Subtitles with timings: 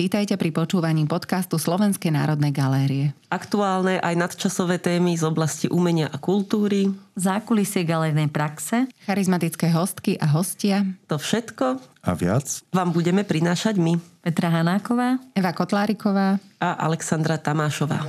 [0.00, 3.12] Vítajte pri počúvaní podcastu Slovenskej národnej galérie.
[3.28, 6.88] Aktuálne aj nadčasové témy z oblasti umenia a kultúry.
[7.20, 8.88] Zákulisie galernej praxe.
[9.04, 10.88] Charizmatické hostky a hostia.
[11.04, 14.00] To všetko a viac vám budeme prinášať my.
[14.24, 15.20] Petra Hanáková.
[15.36, 16.40] Eva Kotláriková.
[16.64, 18.00] A Alexandra Tamášová.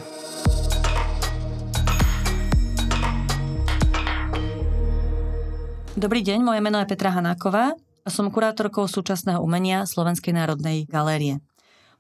[6.00, 11.43] Dobrý deň, moje meno je Petra Hanáková a som kurátorkou súčasného umenia Slovenskej národnej galérie.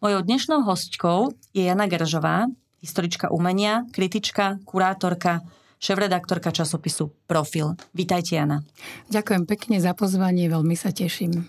[0.01, 2.49] Mojou dnešnou hostkou je Jana Geržová,
[2.81, 5.45] historička umenia, kritička, kurátorka,
[5.77, 7.77] šéf-redaktorka časopisu Profil.
[7.93, 8.65] Vítajte, Jana.
[9.13, 11.45] Ďakujem pekne za pozvanie, veľmi sa teším.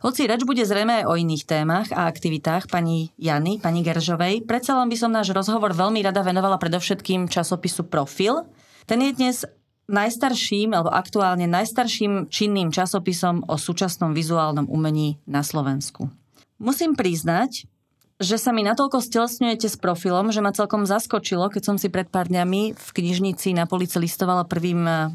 [0.00, 4.80] Hoci reč bude zrejme aj o iných témach a aktivitách pani Jany, pani Geržovej, predsa
[4.80, 8.40] len by som náš rozhovor veľmi rada venovala predovšetkým časopisu Profil.
[8.88, 9.36] Ten je dnes
[9.84, 16.08] najstarším, alebo aktuálne najstarším činným časopisom o súčasnom vizuálnom umení na Slovensku.
[16.60, 17.64] Musím priznať,
[18.20, 22.04] že sa mi natoľko stelesňujete s profilom, že ma celkom zaskočilo, keď som si pred
[22.04, 25.08] pár dňami v knižnici na police listovala prvým eh,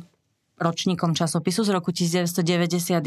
[0.58, 2.98] ročníkom časopisu z roku 1991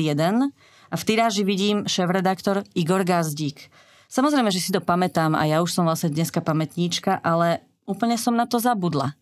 [0.89, 3.75] a v tiráži vidím šéf-redaktor Igor Gazdík.
[4.06, 8.39] Samozrejme, že si to pamätám a ja už som vlastne dneska pamätníčka, ale úplne som
[8.39, 9.19] na to zabudla.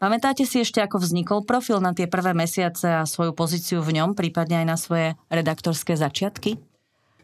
[0.00, 4.18] Pamätáte si ešte, ako vznikol profil na tie prvé mesiace a svoju pozíciu v ňom,
[4.18, 6.58] prípadne aj na svoje redaktorské začiatky?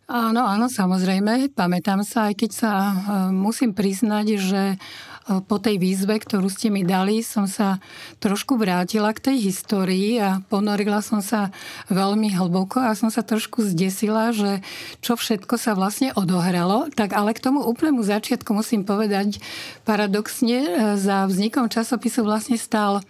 [0.09, 2.95] Áno, áno, samozrejme, pamätám sa, aj keď sa uh,
[3.28, 7.77] musím priznať, že uh, po tej výzve, ktorú ste mi dali, som sa
[8.17, 11.53] trošku vrátila k tej histórii a ponorila som sa
[11.92, 14.65] veľmi hlboko a som sa trošku zdesila, že
[15.05, 16.89] čo všetko sa vlastne odohralo.
[16.89, 19.45] Tak ale k tomu úplnému začiatku musím povedať,
[19.84, 23.05] paradoxne uh, za vznikom časopisu vlastne stál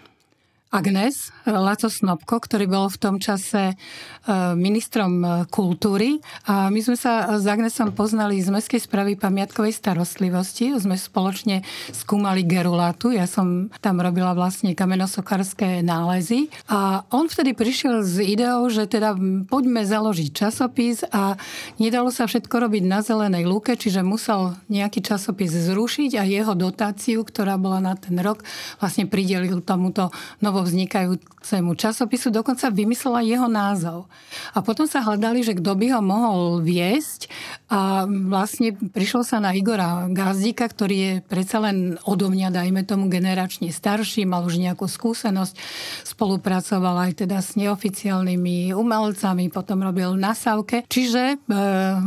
[0.68, 3.74] Agnes Laco Snobko, ktorý bol v tom čase e,
[4.52, 10.76] ministrom e, kultúry a my sme sa s Agnesom poznali z Mestskej správy pamiatkovej starostlivosti.
[10.76, 13.16] Sme spoločne skúmali gerulátu.
[13.16, 19.16] Ja som tam robila vlastne kamenosokárske nálezy a on vtedy prišiel s ideou, že teda
[19.48, 21.40] poďme založiť časopis a
[21.80, 27.24] nedalo sa všetko robiť na zelenej lúke, čiže musel nejaký časopis zrušiť a jeho dotáciu,
[27.24, 28.44] ktorá bola na ten rok,
[28.76, 30.12] vlastne pridelil tomuto
[30.44, 34.10] novo novo vznikajúcemu časopisu, dokonca vymyslela jeho názov.
[34.50, 37.30] A potom sa hľadali, že kto by ho mohol viesť
[37.70, 43.06] a vlastne prišlo sa na Igora Gazdíka, ktorý je predsa len odo mňa, dajme tomu,
[43.06, 45.54] generačne starší, mal už nejakú skúsenosť,
[46.02, 50.82] spolupracoval aj teda s neoficiálnymi umelcami, potom robil na Savke.
[50.90, 51.56] Čiže e,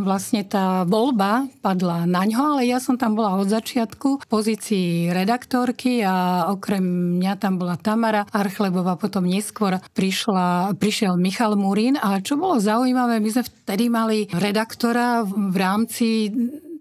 [0.04, 5.14] vlastne tá voľba padla na ňo, ale ja som tam bola od začiatku v pozícii
[5.14, 11.96] redaktorky a okrem mňa tam bola Tamara a Archlebová, potom neskôr prišla, prišiel Michal Murín
[12.02, 16.08] a čo bolo zaujímavé, my sme vtedy mali redaktora v rámci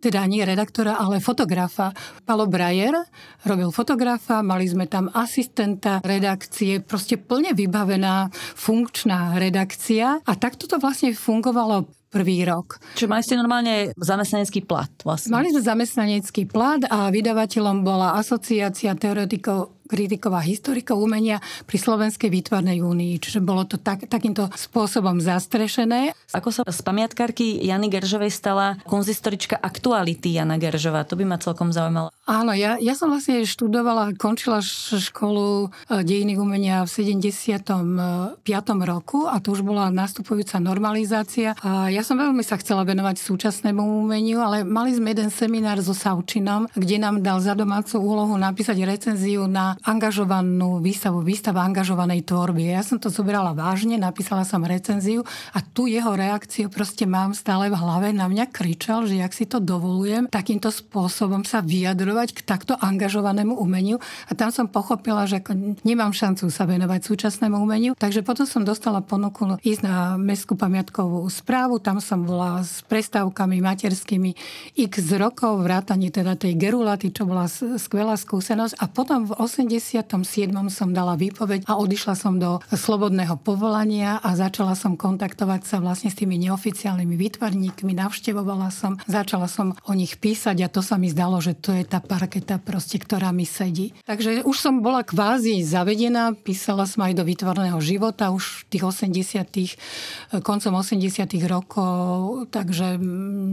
[0.00, 1.92] teda nie redaktora, ale fotografa.
[2.24, 2.96] Palo Brajer
[3.44, 10.80] robil fotografa, mali sme tam asistenta redakcie, proste plne vybavená funkčná redakcia a takto to
[10.80, 12.82] vlastne fungovalo prvý rok.
[12.98, 15.30] Čiže mali ste normálne zamestnanecký plat vlastne?
[15.30, 22.30] Mali sme zamestnanecký plat a vydavateľom bola asociácia teoretikov kritikov a historikov umenia pri Slovenskej
[22.30, 23.18] výtvarnej únii.
[23.18, 26.14] Čiže bolo to tak, takýmto spôsobom zastrešené.
[26.30, 31.02] Ako sa z pamiatkárky Jany Geržovej stala konzistorička aktuality Jana Geržová?
[31.10, 32.14] To by ma celkom zaujímalo.
[32.30, 38.38] Áno, ja, ja som vlastne študovala, končila školu e, dejiny umenia v 75.
[38.86, 41.58] roku a to už bola nastupujúca normalizácia.
[41.66, 45.96] A ja som veľmi sa chcela venovať súčasnému umeniu, ale mali sme jeden seminár so
[45.96, 52.74] Saučinom, kde nám dal za domácu úlohu napísať recenziu na angažovanú výstavu, výstava angažovanej tvorby.
[52.74, 55.24] Ja som to zobrala vážne, napísala som recenziu
[55.54, 58.12] a tu jeho reakciu proste mám stále v hlave.
[58.12, 63.56] Na mňa kričal, že jak si to dovolujem takýmto spôsobom sa vyjadrovať k takto angažovanému
[63.56, 64.02] umeniu.
[64.28, 65.40] A tam som pochopila, že
[65.86, 67.92] nemám šancu sa venovať súčasnému umeniu.
[67.96, 71.78] Takže potom som dostala ponuku ísť na Mestskú pamiatkovú správu.
[71.78, 74.34] Tam som bola s prestávkami materskými
[74.76, 78.76] x rokov, vrátanie teda tej gerulaty, čo bola skvelá skúsenosť.
[78.80, 80.50] A potom v 80 87.
[80.72, 86.10] som dala výpoveď a odišla som do slobodného povolania a začala som kontaktovať sa vlastne
[86.10, 91.12] s tými neoficiálnymi výtvarníkmi, navštevovala som, začala som o nich písať a to sa mi
[91.12, 93.94] zdalo, že to je tá parketa proste, ktorá mi sedí.
[94.08, 100.40] Takže už som bola kvázi zavedená, písala som aj do výtvarného života už tých 80
[100.42, 102.96] koncom 80 rokov, takže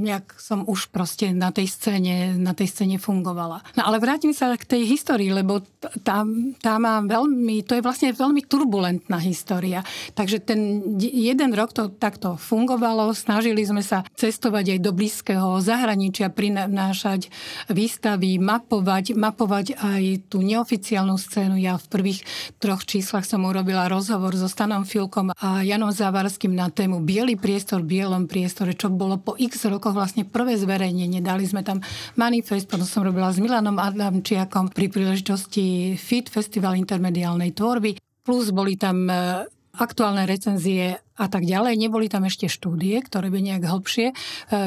[0.07, 3.65] nejak som už proste na tej scéne, na tej scéne fungovala.
[3.75, 5.59] No ale vrátim sa k tej histórii, lebo
[6.07, 9.83] tam, tam má veľmi, to je vlastne veľmi turbulentná história.
[10.15, 16.31] Takže ten jeden rok to takto fungovalo, snažili sme sa cestovať aj do blízkeho zahraničia,
[16.31, 17.27] prinášať
[17.67, 21.59] výstavy, mapovať, mapovať aj tú neoficiálnu scénu.
[21.59, 22.23] Ja v prvých
[22.63, 27.83] troch číslach som urobila rozhovor so Stanom Filkom a Janom Závarským na tému Bielý priestor
[27.83, 31.19] v bielom priestore, čo bolo po x rokoch vlastne prvé zverejnenie.
[31.19, 31.83] Dali sme tam
[32.15, 37.97] manifest, potom som robila s Milanom Adamčiakom pri príležitosti FIT, Festival intermediálnej tvorby.
[38.21, 39.43] Plus boli tam e,
[39.77, 41.73] aktuálne recenzie a tak ďalej.
[41.81, 44.13] Neboli tam ešte štúdie, ktoré by nejak hlbšie e,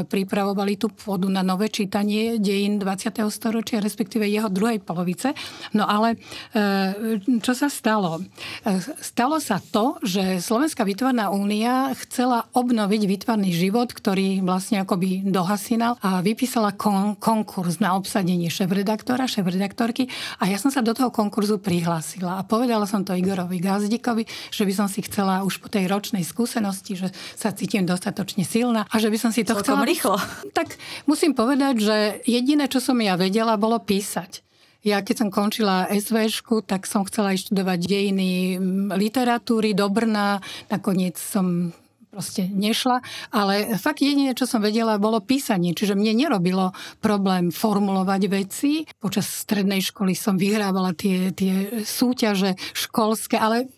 [0.02, 3.22] pripravovali tú pôdu na nové čítanie dejín 20.
[3.30, 5.32] storočia, respektíve jeho druhej polovice.
[5.70, 6.18] No ale
[6.50, 8.18] e, čo sa stalo?
[8.66, 15.30] E, stalo sa to, že Slovenská výtvarná únia chcela obnoviť výtvarný život, ktorý vlastne akoby
[15.30, 20.10] dohasinal a vypísala kon- konkurs na obsadenie šéf-redaktora, šéf-redaktorky
[20.42, 24.66] a ja som sa do toho konkurzu prihlásila a povedala som to Igorovi Gazdikovi, že
[24.66, 28.88] by som si chcela už po tej ročnej skúsenosti skúsenosti, že sa cítim dostatočne silná
[28.88, 29.84] a že by som si to Celkom chcela...
[29.84, 30.16] rýchlo.
[30.56, 34.40] Tak musím povedať, že jediné, čo som ja vedela, bolo písať.
[34.80, 38.56] Ja keď som končila SVŠku, tak som chcela študovať dejiny
[38.96, 40.40] literatúry do Brna.
[40.72, 41.76] Nakoniec som
[42.08, 48.22] proste nešla, ale fakt jediné, čo som vedela, bolo písanie, čiže mne nerobilo problém formulovať
[48.26, 48.82] veci.
[48.98, 53.70] Počas strednej školy som vyhrávala tie, tie súťaže školské, ale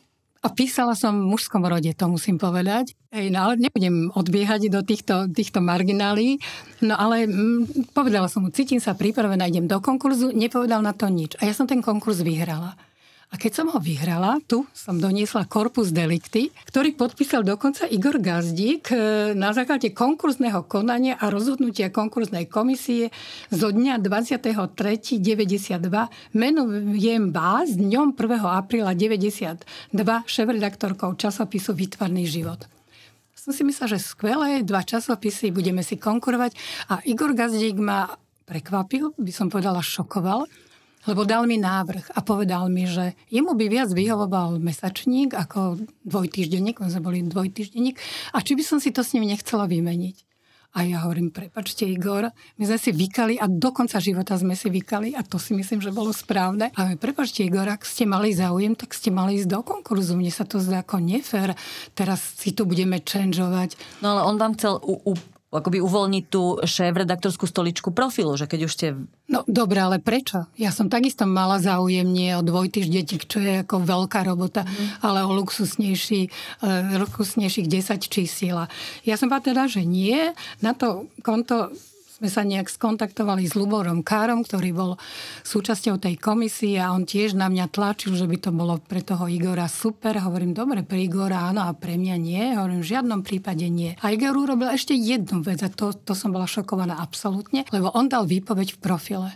[0.42, 2.98] a písala som v mužskom rode, to musím povedať.
[3.14, 6.42] Ej, no ale nebudem odbiehať do týchto, týchto marginálí.
[6.82, 11.06] No ale mm, povedala som mu, cítim sa pripravená, idem do konkurzu, nepovedal na to
[11.06, 11.38] nič.
[11.38, 12.74] A ja som ten konkurs vyhrala.
[13.32, 18.92] A keď som ho vyhrala, tu som doniesla korpus delikty, ktorý podpísal dokonca Igor Gazdík
[18.92, 23.08] e, na základe konkurzného konania a rozhodnutia konkurznej komisie
[23.48, 25.16] zo dňa 23.92.
[26.36, 28.20] Menujem vás dňom 1.
[28.44, 29.64] apríla 92
[30.28, 32.68] šéf-redaktorkou časopisu Vytvarný život
[33.42, 36.54] som si myslela, že skvelé, dva časopisy, budeme si konkurovať.
[36.94, 38.06] A Igor Gazdík ma
[38.46, 40.46] prekvapil, by som povedala šokoval,
[41.06, 46.78] lebo dal mi návrh a povedal mi, že jemu by viac vyhovoval mesačník ako dvojtýždenník,
[46.78, 47.96] my sme boli dvojtýždenník,
[48.34, 50.32] a či by som si to s ním nechcela vymeniť.
[50.72, 54.72] A ja hovorím, prepačte Igor, my sme si vykali a do konca života sme si
[54.72, 56.72] vykali a to si myslím, že bolo správne.
[56.72, 60.16] A my, prepačte Igor, ak ste mali záujem, tak ste mali ísť do konkurzu.
[60.16, 61.52] Mne sa to zdá ako nefér.
[61.92, 63.76] Teraz si tu budeme changeovať.
[64.00, 65.12] No ale on vám chcel u, u,
[65.52, 68.86] akoby uvoľniť tú šéf-redaktorskú stoličku profilu, že keď už ste...
[69.28, 70.48] No dobre, ale prečo?
[70.56, 75.04] Ja som takisto mala záujem nie o dvojtyždetik, čo je ako veľká robota, mm.
[75.04, 76.32] ale o luxusnejší,
[76.64, 78.64] uh, luxusnejších 10 čísiel.
[79.04, 80.32] Ja som povedala, že nie.
[80.64, 81.70] Na to konto
[82.22, 84.90] sme sa nejak skontaktovali s Luborom Károm, ktorý bol
[85.42, 89.26] súčasťou tej komisie a on tiež na mňa tlačil, že by to bolo pre toho
[89.26, 90.14] Igora super.
[90.22, 92.54] Hovorím, dobre, pre Igora áno a pre mňa nie.
[92.54, 93.98] Hovorím, v žiadnom prípade nie.
[94.06, 98.06] A Igor urobil ešte jednu vec a to, to som bola šokovaná absolútne, lebo on
[98.06, 99.30] dal výpoveď v profile.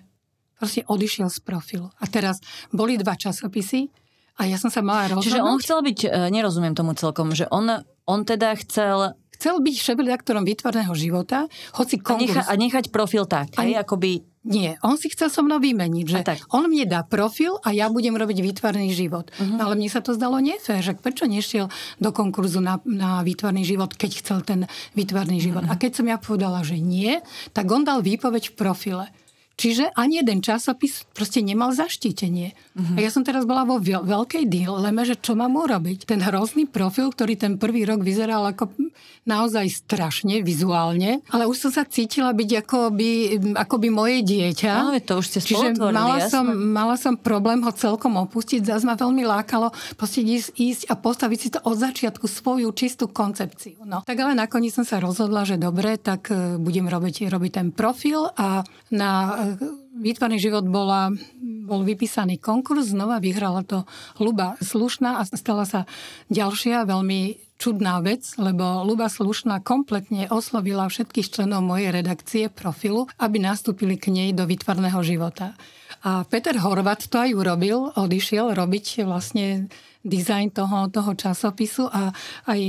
[0.54, 1.90] Proste odišiel z profilu.
[1.98, 2.38] A teraz
[2.70, 3.90] boli dva časopisy,
[4.36, 5.32] a ja som sa mala rozhodnúť.
[5.32, 9.74] Čiže on chcel byť, e, nerozumiem tomu celkom, že on, on teda chcel chcel byť
[9.76, 11.46] šéf-redaktorom výtvarného života,
[11.76, 12.32] hoci konkurs...
[12.32, 14.24] A, necha, a nechať profil tak, hej, akoby...
[14.46, 16.38] Nie, on si chcel so mnou vymeniť, že tak.
[16.54, 19.26] on mne dá profil a ja budem robiť výtvarný život.
[19.34, 19.58] Uh-huh.
[19.58, 21.66] No ale mne sa to zdalo nefér, že prečo nešiel
[21.98, 25.66] do konkurzu na, na výtvarný život, keď chcel ten výtvarný život.
[25.66, 25.74] Uh-huh.
[25.74, 27.19] A keď som ja povedala, že nie,
[27.50, 29.10] tak on dal výpoveď v profile.
[29.56, 32.53] Čiže ani jeden časopis proste nemal zaštítenie.
[32.77, 32.96] Uh-huh.
[32.96, 36.05] A ja som teraz bola vo veľkej dileme, že čo mám urobiť.
[36.05, 38.69] Ten hrozný profil, ktorý ten prvý rok vyzeral ako
[39.27, 43.10] naozaj strašne vizuálne, ale už som sa cítila byť ako by,
[43.91, 44.72] moje dieťa.
[44.77, 48.63] No, to už ste Čiže mala som, mala som problém ho celkom opustiť.
[48.63, 53.82] Zas ma veľmi lákalo ísť, ísť a postaviť si to od začiatku svoju čistú koncepciu.
[53.82, 54.06] No.
[54.06, 58.31] Tak ale nakoniec som sa rozhodla, že dobre, tak e, budem robiť, robiť ten profil
[58.39, 58.63] a
[58.94, 59.10] na
[59.96, 61.12] výtvarný život bola,
[61.67, 63.88] bol vypísaný konkurs, znova vyhrala to
[64.20, 65.84] Luba Slušná a stala sa
[66.31, 73.41] ďalšia veľmi čudná vec, lebo Luba Slušná kompletne oslovila všetkých členov mojej redakcie profilu, aby
[73.41, 75.56] nastúpili k nej do výtvarného života.
[76.05, 79.67] A Peter Horvat to aj urobil, odišiel robiť vlastne
[80.06, 82.15] dizajn toho, toho časopisu a
[82.46, 82.60] aj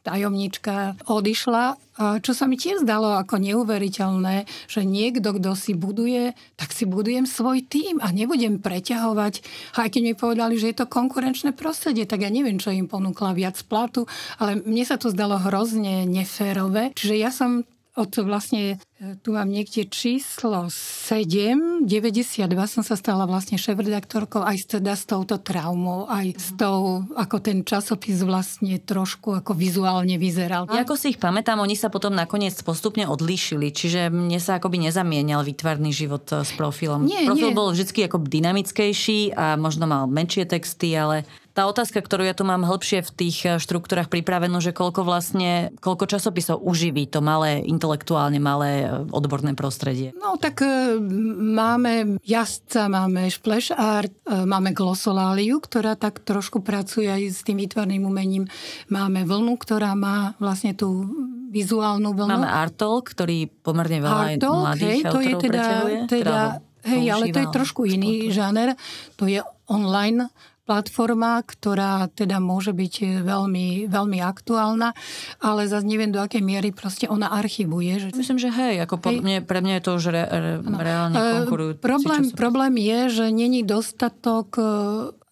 [0.00, 1.76] tajomníčka odišla.
[1.96, 7.24] Čo sa mi tiež zdalo ako neuveriteľné, že niekto, kto si buduje, tak si budujem
[7.24, 9.34] svoj tým a nebudem preťahovať.
[9.80, 12.84] A aj keď mi povedali, že je to konkurenčné prostredie, tak ja neviem, čo im
[12.84, 14.04] ponúkla viac platu,
[14.36, 16.92] ale mne sa to zdalo hrozne neférové.
[16.92, 17.64] Čiže ja som
[17.96, 24.76] od vlastne, e, tu mám niekde číslo 7, 92 som sa stala vlastne šéf-redaktorkou aj
[24.76, 30.68] teda s touto traumou, aj s tou, ako ten časopis vlastne trošku ako vizuálne vyzeral.
[30.68, 34.76] Ja ako si ich pamätám, oni sa potom nakoniec postupne odlíšili, čiže mne sa akoby
[34.92, 37.08] nezamienial výtvarný život e, s profilom.
[37.08, 37.56] Nie, Profil nie.
[37.56, 41.24] bol vždy ako dynamickejší a možno mal menšie texty, ale
[41.56, 45.72] tá otázka, ktorú ja tu mám hĺbšie v tých e, štruktúrach pripravenú, že koľko vlastne,
[45.80, 50.12] koľko časopisov uživí to malé, intelektuálne malé e, odborné prostredie.
[50.20, 51.00] No tak e,
[51.40, 57.64] máme jazdca, máme splash art, e, máme glosoláliu, ktorá tak trošku pracuje aj s tým
[57.64, 58.44] výtvarným umením.
[58.92, 61.08] Máme vlnu, ktorá má vlastne tú
[61.48, 62.36] vizuálnu vlnu.
[62.36, 65.64] Máme Artol, ktorý pomerne veľa aj Artol, mladých hej, to je teda,
[66.04, 68.36] teda ho hej, ale to je trošku iný sportu.
[68.36, 68.68] žáner.
[69.16, 70.28] To je online
[70.66, 74.90] platforma, ktorá teda môže byť veľmi, veľmi aktuálna,
[75.38, 78.02] ale zase neviem do akej miery proste ona archivuje.
[78.02, 78.06] Že...
[78.18, 79.22] Myslím, že hej, ako Hej.
[79.22, 82.36] mne, pre mňa je to už re, re, reálne E, konkurujúci problém, časopis.
[82.36, 84.64] problém je, že není dostatok e,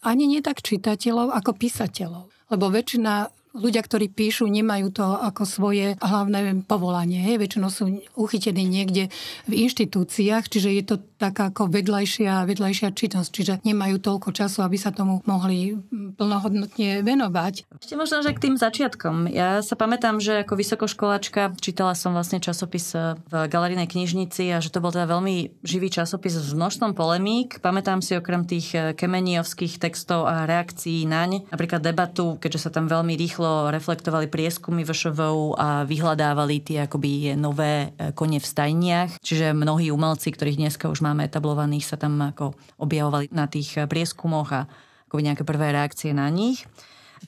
[0.07, 2.31] ani nie tak čitateľov, ako písateľov.
[2.55, 7.23] Lebo väčšina ľudia, ktorí píšu, nemajú to ako svoje hlavné povolanie.
[7.23, 7.39] Hej.
[7.39, 9.15] Väčšinou sú uchytení niekde
[9.47, 14.75] v inštitúciách, čiže je to taká ako vedľajšia, vedľajšia činnosť, čiže nemajú toľko času, aby
[14.75, 17.71] sa tomu mohli mm, plnohodnotne venovať.
[17.79, 19.31] Ešte možno, že k tým začiatkom.
[19.31, 24.59] Ja sa pamätám, že ako vysokoškoláčka čítala som vlastne časopis e, v galerijnej knižnici a
[24.59, 27.63] že to bol teda veľmi živý časopis s množstvom polemík.
[27.63, 32.91] Pamätám si okrem tých e, kemeniovských textov a reakcií naň, napríklad debatu, keďže sa tam
[32.91, 39.23] veľmi rýchlo reflektovali prieskumy VŠVU a vyhľadávali tie akoby nové e, kone v stajniach.
[39.23, 43.85] Čiže mnohí umelci, ktorých dneska už máme etablovaných, sa tam ako objavovali na tých e,
[43.85, 44.65] prieskumoch a
[45.13, 46.65] akoby nejaké prvé reakcie na nich.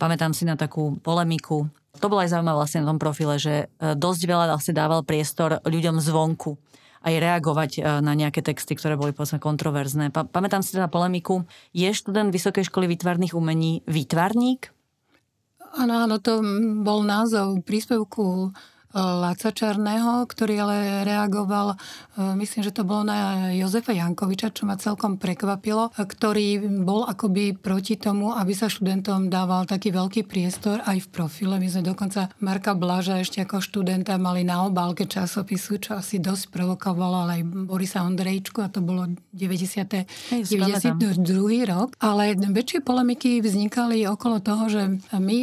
[0.01, 1.69] Pamätám si na takú polemiku.
[2.01, 5.61] To bolo aj zaujímavé vlastne na tom profile, že e, dosť veľa vlastne dával priestor
[5.69, 6.57] ľuďom zvonku
[7.07, 10.11] aj reagovať e, na nejaké texty, ktoré boli povedzme kontroverzné.
[10.11, 11.47] Pa- pamätám si na polemiku.
[11.71, 14.75] Je študent Vysokej školy výtvarných umení výtvarník?
[15.77, 16.41] Áno, áno, to
[16.83, 18.51] bol názov príspevku
[18.97, 21.77] Láca Čarného, ktorý ale reagoval, e,
[22.41, 27.53] myslím, že to bolo na Jozefa Jankoviča, čo ma celkom prekvapilo, e, ktorý bol akoby
[27.53, 31.61] proti tomu, aby sa študentom dával taký veľký priestor aj v profile.
[31.61, 36.49] My sme dokonca Marka Blaža ešte ako študenta mali na obálke časopisu, čo asi dosť
[36.49, 40.09] provokovalo, ale aj Borisa Ondrejčku a to bolo 90.
[40.33, 40.97] Hej, si pamätám.
[40.97, 41.69] 92.
[41.69, 41.93] rok.
[42.01, 45.39] Ale väčšie polemiky vznikali okolo toho, že my,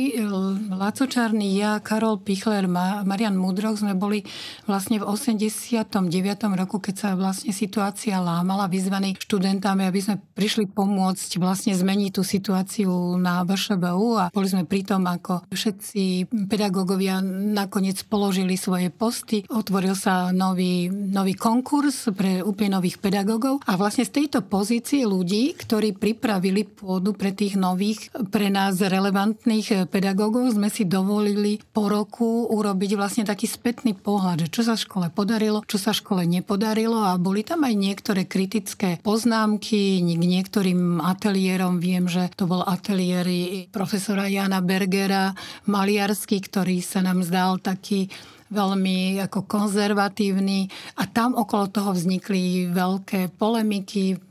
[0.74, 4.24] Laco Čarný, ja, Karol Pichler, Ma- Marian Mudroch sme boli
[4.64, 6.08] vlastne v 89.
[6.56, 12.24] roku, keď sa vlastne situácia lámala, vyzvaní študentami, aby sme prišli pomôcť vlastne zmeniť tú
[12.24, 19.44] situáciu na VŠBU a boli sme pri tom, ako všetci pedagógovia nakoniec položili svoje posty.
[19.52, 25.52] Otvoril sa nový, nový konkurs pre úplne nových pedagógov a vlastne z tejto pozície ľudí,
[25.60, 32.48] ktorí pripravili pôdu pre tých nových, pre nás relevantných pedagógov, sme si dovolili po roku
[32.54, 37.20] urobiť vlastne taký spätný pohľad, že čo sa škole podarilo, čo sa škole nepodarilo a
[37.20, 41.80] boli tam aj niektoré kritické poznámky k niektorým ateliérom.
[41.80, 43.26] Viem, že to bol ateliér
[43.72, 45.32] profesora Jana Bergera,
[45.66, 48.12] maliarsky, ktorý sa nám zdal taký
[48.54, 50.70] veľmi ako konzervatívny
[51.02, 54.22] a tam okolo toho vznikli veľké polemiky,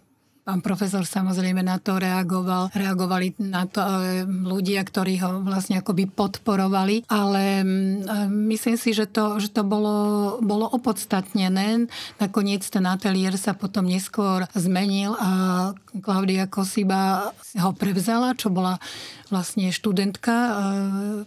[0.42, 2.66] Pán profesor samozrejme na to reagoval.
[2.74, 7.70] Reagovali na to e, ľudia, ktorí ho vlastne akoby podporovali, ale mm,
[8.02, 8.16] e,
[8.50, 11.86] myslím si, že to, že to bolo, bolo opodstatnené.
[12.18, 15.30] Nakoniec ten ateliér sa potom neskôr zmenil a
[16.02, 17.30] Klaudia Kosiba
[17.62, 18.82] ho prevzala, čo bola
[19.32, 20.52] vlastne študentka e,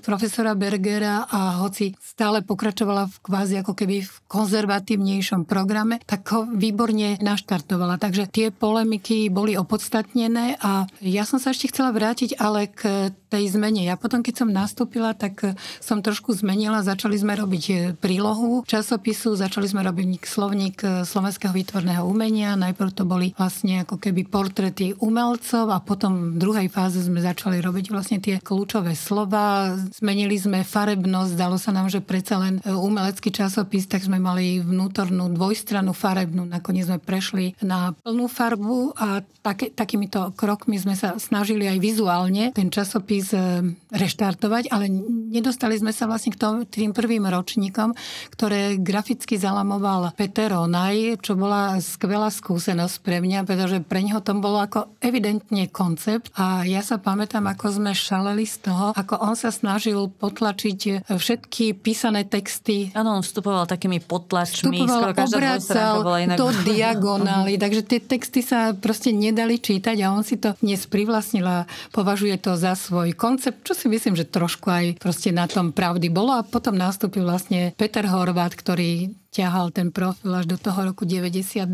[0.05, 6.45] profesora Bergera a hoci stále pokračovala v kvázi ako keby v konzervatívnejšom programe, tak ho
[6.45, 7.97] výborne naštartovala.
[7.97, 13.57] Takže tie polemiky boli opodstatnené a ja som sa ešte chcela vrátiť ale k tej
[13.57, 13.83] zmene.
[13.83, 15.41] Ja potom, keď som nastúpila, tak
[15.81, 16.85] som trošku zmenila.
[16.85, 22.55] Začali sme robiť prílohu časopisu, začali sme robiť slovník slovenského výtvorného umenia.
[22.55, 27.59] Najprv to boli vlastne ako keby portrety umelcov a potom v druhej fáze sme začali
[27.59, 29.73] robiť vlastne tie kľúčové slova.
[29.95, 35.31] Zmenili sme farebnosť, zdalo sa nám, že predsa len umelecký časopis, tak sme mali vnútornú
[35.31, 36.43] dvojstranu farebnú.
[36.43, 42.49] Nakoniec sme prešli na plnú farbu a také, takýmito krokmi sme sa snažili aj vizuálne
[42.51, 43.61] ten časopis e,
[43.93, 44.89] reštartovať, ale
[45.29, 47.93] nedostali sme sa vlastne k tom, tým prvým ročníkom,
[48.33, 54.33] ktoré graficky zalamoval Peter Onaj, čo bola skvelá skúsenosť pre mňa, pretože pre neho to
[54.33, 59.21] bolo ako evidentne koncept a ja sa pamätám, ako sme sme šaleli z toho, ako
[59.21, 62.89] on sa snažil potlačiť všetky písané texty.
[62.97, 64.81] Áno, on vstupoval takými potlačmi.
[64.81, 65.95] Vstupoval, obracal
[66.33, 71.45] do diagonály, takže tie texty sa proste nedali čítať a on si to dnes privlastnil
[71.45, 75.69] a považuje to za svoj koncept, čo si myslím, že trošku aj proste na tom
[75.69, 80.95] pravdy bolo a potom nastúpil vlastne Peter Horvát, ktorý ťahal ten profil až do toho
[80.95, 81.67] roku 92,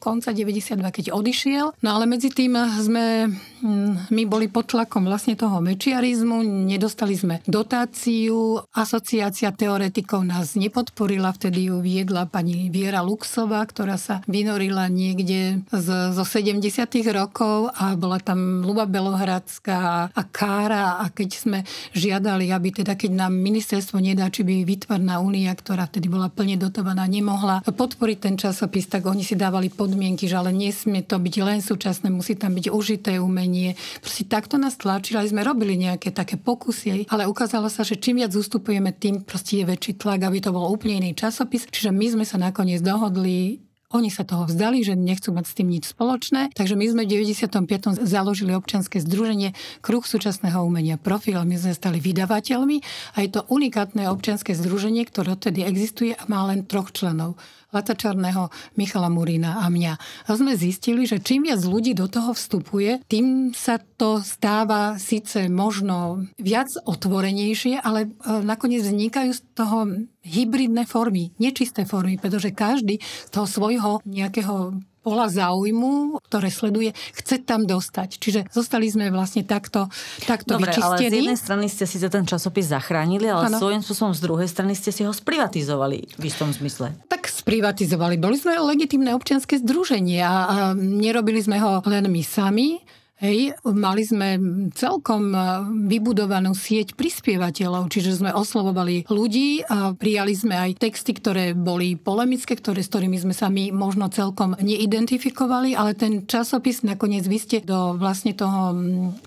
[0.00, 1.76] konca 92, keď odišiel.
[1.84, 3.28] No ale medzi tým sme,
[3.60, 11.36] mm, my boli pod tlakom vlastne toho mečiarizmu, nedostali sme dotáciu, asociácia teoretikov nás nepodporila,
[11.36, 16.64] vtedy ju viedla pani Viera Luxová, ktorá sa vynorila niekde z, zo 70
[17.12, 21.58] rokov a bola tam Luba Belohradská a Kára a keď sme
[21.92, 26.56] žiadali, aby teda keď nám ministerstvo nedá, či by vytvarná únia, ktorá vtedy bola plne
[26.56, 31.18] dotovaná ona nemohla podporiť ten časopis, tak oni si dávali podmienky, že ale nesmie to
[31.18, 33.74] byť len súčasné, musí tam byť užité umenie.
[33.98, 38.22] Proste takto nás tlačili, aj sme robili nejaké také pokusy, ale ukázalo sa, že čím
[38.22, 41.66] viac ustupujeme, tým proste je väčší tlak, aby to bol úplne iný časopis.
[41.66, 45.68] Čiže my sme sa nakoniec dohodli oni sa toho vzdali, že nechcú mať s tým
[45.68, 48.02] nič spoločné, takže my sme v 95.
[48.02, 49.52] založili občianske združenie
[49.84, 51.38] Kruh súčasného umenia Profil.
[51.44, 52.76] My sme stali vydavateľmi
[53.14, 57.36] a je to unikátne občianske združenie, ktoré odtedy existuje a má len troch členov.
[57.72, 59.92] Lata Čarného, Michala Murína a mňa.
[60.28, 65.48] A sme zistili, že čím viac ľudí do toho vstupuje, tým sa to stáva síce
[65.48, 69.88] možno viac otvorenejšie, ale e, nakoniec vznikajú z toho
[70.20, 77.42] hybridné formy, nečisté formy, pretože každý z toho svojho nejakého pola záujmu, ktoré sleduje, chce
[77.42, 78.22] tam dostať.
[78.22, 79.90] Čiže zostali sme vlastne takto,
[80.24, 80.86] takto Dobre, vyčistení.
[80.86, 83.58] ale z jednej strany ste si ten časopis zachránili, ale ano.
[83.58, 86.94] svojím spôsobom z druhej strany ste si ho sprivatizovali v istom zmysle.
[87.42, 88.22] Sprivatizovali.
[88.22, 92.78] Boli sme legitimné občianske združenie a, a nerobili sme ho len my sami.
[93.22, 94.34] Hej, mali sme
[94.74, 95.38] celkom e,
[95.86, 102.58] vybudovanú sieť prispievateľov, čiže sme oslovovali ľudí a prijali sme aj texty, ktoré boli polemické,
[102.58, 107.62] ktoré, s ktorými sme sa my možno celkom neidentifikovali, ale ten časopis nakoniec vy ste
[107.62, 108.74] do vlastne toho,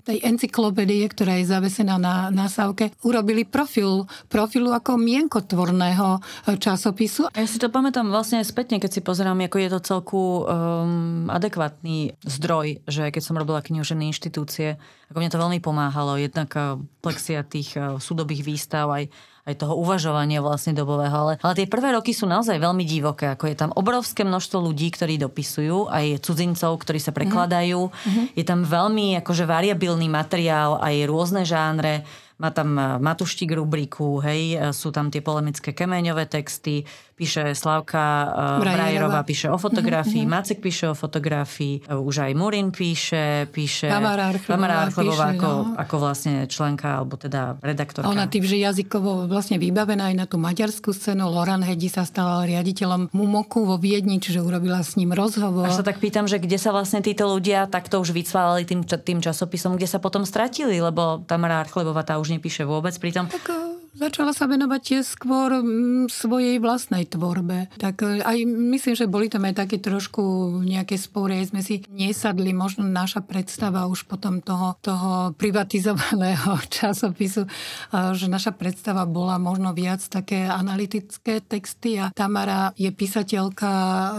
[0.04, 7.32] tej encyklopédie, ktorá je zavesená na násavke, urobili profil, profilu ako mienkotvorného e, časopisu.
[7.32, 11.32] Ja si to pamätám vlastne aj spätne, keď si pozerám, ako je to celku um,
[11.32, 16.18] adekvátny zdroj, že keď som robila knihu ženy inštitúcie, ako mne to veľmi pomáhalo.
[16.18, 19.06] Jednak eh, plexia tých eh, súdobých výstav, aj,
[19.46, 21.14] aj toho uvažovania vlastne dobového.
[21.14, 23.30] Ale, ale tie prvé roky sú naozaj veľmi divoké.
[23.38, 27.94] Ako je tam obrovské množstvo ľudí, ktorí dopisujú, aj cudzincov, ktorí sa prekladajú.
[27.94, 28.26] Mm-hmm.
[28.34, 32.02] Je tam veľmi akože variabilný materiál, aj rôzne žánre
[32.36, 36.84] má tam eh, Matuštík rubriku, hej, sú tam tie polemické kemeňové texty,
[37.16, 40.36] píše Slavka uh, Brajerová, píše o fotografii, mm-hmm.
[40.36, 45.80] Macek píše o fotografii, už aj Murin píše, píše Tamara Archlebová ako, no.
[45.80, 48.12] ako vlastne členka, alebo teda redaktorka.
[48.12, 51.24] Ona tým, že jazykovo vlastne vybavená aj na tú maďarskú scénu.
[51.32, 55.72] Loran Hedi sa stala riaditeľom Mumoku vo Viedni, čiže urobila s ním rozhovor.
[55.72, 59.24] Až sa tak pýtam, že kde sa vlastne títo ľudia takto už vycválali tým, tým
[59.24, 62.92] časopisom, kde sa potom stratili, lebo Tamara Archlebová tá už nepíše vôbec.
[63.00, 63.32] Pritom...
[63.32, 63.48] Tak,
[63.96, 67.72] začala sa venovať tiež skôr mm, svojej vlastnej tvorbe.
[67.80, 72.52] Tak e, aj myslím, že boli tam aj také trošku nejaké spory, sme si nesadli,
[72.52, 77.48] možno naša predstava už potom toho, toho privatizovaného časopisu,
[77.92, 84.10] že naša predstava bola možno viac také analytické texty a Tamara je písateľka, e,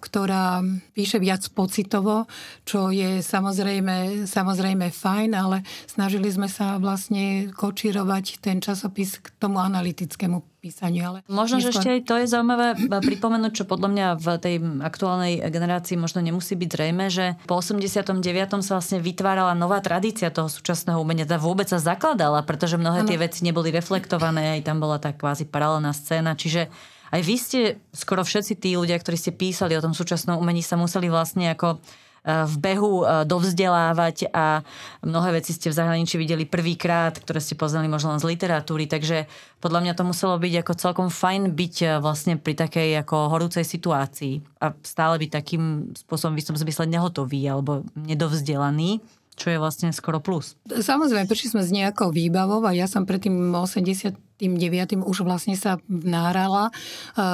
[0.00, 0.64] ktorá
[0.96, 2.24] píše viac pocitovo,
[2.64, 9.58] čo je samozrejme, samozrejme fajn, ale snažili sme sa vlastne kočírovať ten časopis k tomu
[9.58, 11.02] analytickému písaniu.
[11.02, 11.74] Ale možno, neskôr...
[11.74, 14.54] že ešte aj to je zaujímavé pripomenúť, čo podľa mňa v tej
[14.86, 18.22] aktuálnej generácii možno nemusí byť zrejme, že po 89.
[18.62, 23.08] sa vlastne vytvárala nová tradícia toho súčasného umenia, teda vôbec sa zakladala, pretože mnohé ano.
[23.10, 26.70] tie veci neboli reflektované, aj tam bola tá kvázi paralelná scéna, čiže
[27.10, 27.60] aj vy ste,
[27.94, 31.78] skoro všetci tí ľudia, ktorí ste písali o tom súčasnom umení, sa museli vlastne ako
[32.26, 34.66] v behu e, dovzdelávať a
[35.06, 39.30] mnohé veci ste v zahraničí videli prvýkrát, ktoré ste poznali možno len z literatúry, takže
[39.62, 43.62] podľa mňa to muselo byť ako celkom fajn byť e, vlastne pri takej ako horúcej
[43.62, 48.98] situácii a stále byť takým spôsobom v istom zmysle nehotový alebo nedovzdelaný
[49.36, 50.56] čo je vlastne skoro plus.
[50.64, 55.56] Samozrejme, prišli sme s nejakou výbavou a ja som predtým 80 tým deviatým už vlastne
[55.56, 56.72] sa nárala e,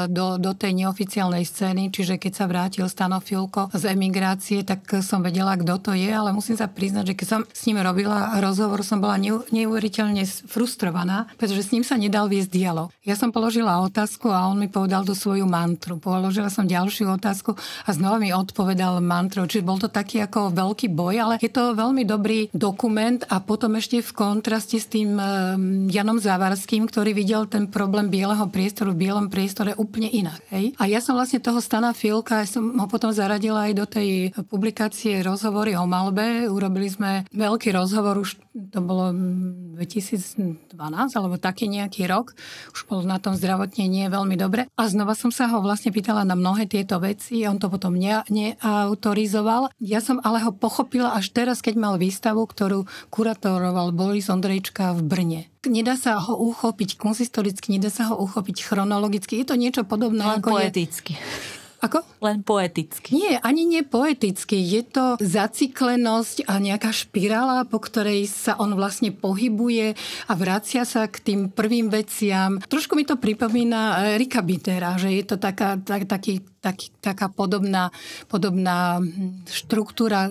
[0.09, 5.59] do, do tej neoficiálnej scény, čiže keď sa vrátil Stano z emigrácie, tak som vedela,
[5.59, 8.99] kto to je, ale musím sa priznať, že keď som s ním robila rozhovor, som
[8.99, 9.19] bola
[9.51, 12.89] neuveriteľne frustrovaná, pretože s ním sa nedal viesť dialog.
[13.03, 15.99] Ja som položila otázku a on mi povedal tú svoju mantru.
[15.99, 19.47] Položila som ďalšiu otázku a znova mi odpovedal mantru.
[19.49, 23.75] Čiže bol to taký ako veľký boj, ale je to veľmi dobrý dokument a potom
[23.75, 25.25] ešte v kontraste s tým e,
[25.91, 30.45] Janom Závarským, ktorý videl ten problém bieleho priestoru v bielom priestore úplne inak.
[30.53, 30.77] Hej?
[30.77, 34.29] A ja som vlastne toho Stana Filka, ja som ho potom zaradila aj do tej
[34.53, 36.45] publikácie rozhovory o malbe.
[36.53, 38.37] Urobili sme veľký rozhovor, už
[38.69, 39.09] to bolo
[39.81, 40.77] 2012
[41.17, 42.37] alebo taký nejaký rok.
[42.77, 44.69] Už bol na tom zdravotne nie veľmi dobre.
[44.77, 47.49] A znova som sa ho vlastne pýtala na mnohé tieto veci.
[47.49, 49.73] On to potom ne, neautorizoval.
[49.81, 55.01] Ja som ale ho pochopila až teraz, keď mal výstavu, ktorú kuratoroval Boris Ondrejčka v
[55.09, 59.39] Brne nedá sa ho uchopiť konzistoricky, nedá sa ho uchopiť chronologicky.
[59.43, 61.15] Je to niečo podobné Len ako poeticky.
[61.15, 61.61] Je...
[61.83, 61.99] Ako?
[62.23, 63.11] Len poeticky.
[63.11, 64.55] Nie, ani nie poeticky.
[64.55, 69.99] Je to zaciklenosť a nejaká špirála, po ktorej sa on vlastne pohybuje
[70.31, 72.63] a vracia sa k tým prvým veciam.
[72.63, 77.91] Trošku mi to pripomína Erika Bitera, že je to taká, tak, taký, taký, taká podobná,
[78.31, 79.03] podobná
[79.51, 80.31] štruktúra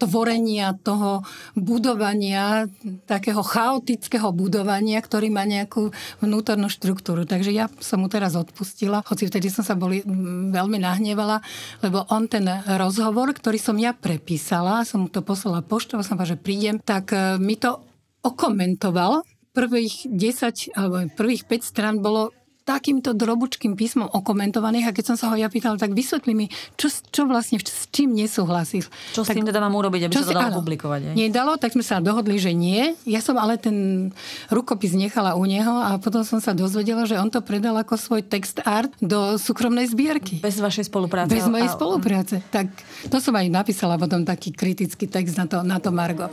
[0.00, 1.20] tvorenia toho
[1.52, 2.64] budovania,
[3.04, 5.92] takého chaotického budovania, ktorý má nejakú
[6.24, 7.28] vnútornú štruktúru.
[7.28, 10.00] Takže ja som mu teraz odpustila, hoci vtedy som sa boli,
[10.48, 11.44] veľmi nahnevala,
[11.84, 12.48] lebo on ten
[12.80, 17.12] rozhovor, ktorý som ja prepísala, som mu to poslala poštou, som povedala, že prídem, tak
[17.12, 17.76] e, mi to
[18.24, 19.20] okomentoval.
[19.52, 22.32] Prvých 10 alebo prvých 5 stran bolo
[22.66, 26.90] takýmto drobučkým písmom okomentovaných a keď som sa ho ja pýtal, tak vysvetli mi, čo,
[26.90, 28.82] čo vlastne, s čím nesúhlasil.
[29.14, 31.00] Čo tak, s tým teda mám urobiť, aby sa to dalo áno, publikovať?
[31.06, 31.14] Aj?
[31.14, 32.98] Nedalo, tak sme sa dohodli, že nie.
[33.06, 34.10] Ja som ale ten
[34.50, 38.26] rukopis nechala u neho a potom som sa dozvedela, že on to predal ako svoj
[38.26, 40.42] text art do súkromnej zbierky.
[40.42, 41.30] Bez vašej spolupráce.
[41.30, 42.42] Bez mojej spolupráce.
[42.50, 42.66] Tak
[43.06, 46.26] to som aj napísala potom taký kritický text na to, na to Margo.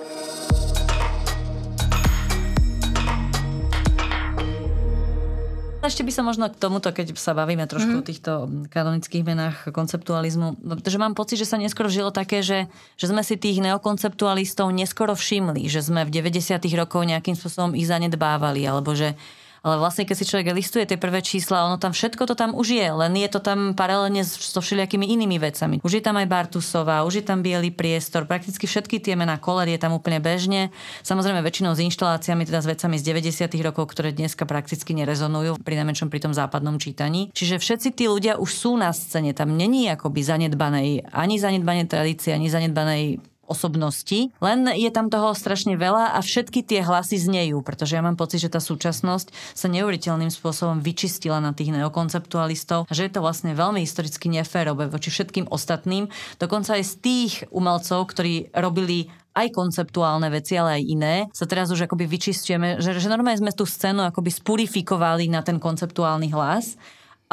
[5.83, 7.99] Ešte by som možno k tomuto, keď sa bavíme trošku mm.
[7.99, 8.31] o týchto
[8.71, 13.19] kanonických menách konceptualizmu, no, pretože mám pocit, že sa neskoro žilo také, že, že sme
[13.19, 16.63] si tých neokonceptualistov neskoro všimli, že sme v 90.
[16.79, 19.19] rokoch nejakým spôsobom ich zanedbávali, alebo že
[19.63, 22.75] ale vlastne keď si človek listuje tie prvé čísla, ono tam všetko to tam už
[22.75, 25.79] je, len je to tam paralelne so všelijakými inými vecami.
[25.79, 29.71] Už je tam aj Bartusová, už je tam biely priestor, prakticky všetky tie mená koler
[29.71, 30.75] je tam úplne bežne.
[31.07, 33.47] Samozrejme väčšinou s inštaláciami, teda s vecami z 90.
[33.63, 37.31] rokov, ktoré dneska prakticky nerezonujú, pri najmenšom pri tom západnom čítaní.
[37.31, 42.35] Čiže všetci tí ľudia už sú na scéne, tam není akoby zanedbanej, ani zanedbanej tradície,
[42.35, 47.99] ani zanedbanej osobnosti, len je tam toho strašne veľa a všetky tie hlasy znejú, pretože
[47.99, 53.07] ja mám pocit, že tá súčasnosť sa neuveriteľným spôsobom vyčistila na tých neokonceptualistov a že
[53.07, 56.07] je to vlastne veľmi historicky neférové voči všetkým ostatným,
[56.39, 61.73] dokonca aj z tých umelcov, ktorí robili aj konceptuálne veci, ale aj iné, sa teraz
[61.73, 66.77] už akoby vyčistujeme, že, že normálne sme tú scénu akoby spurifikovali na ten konceptuálny hlas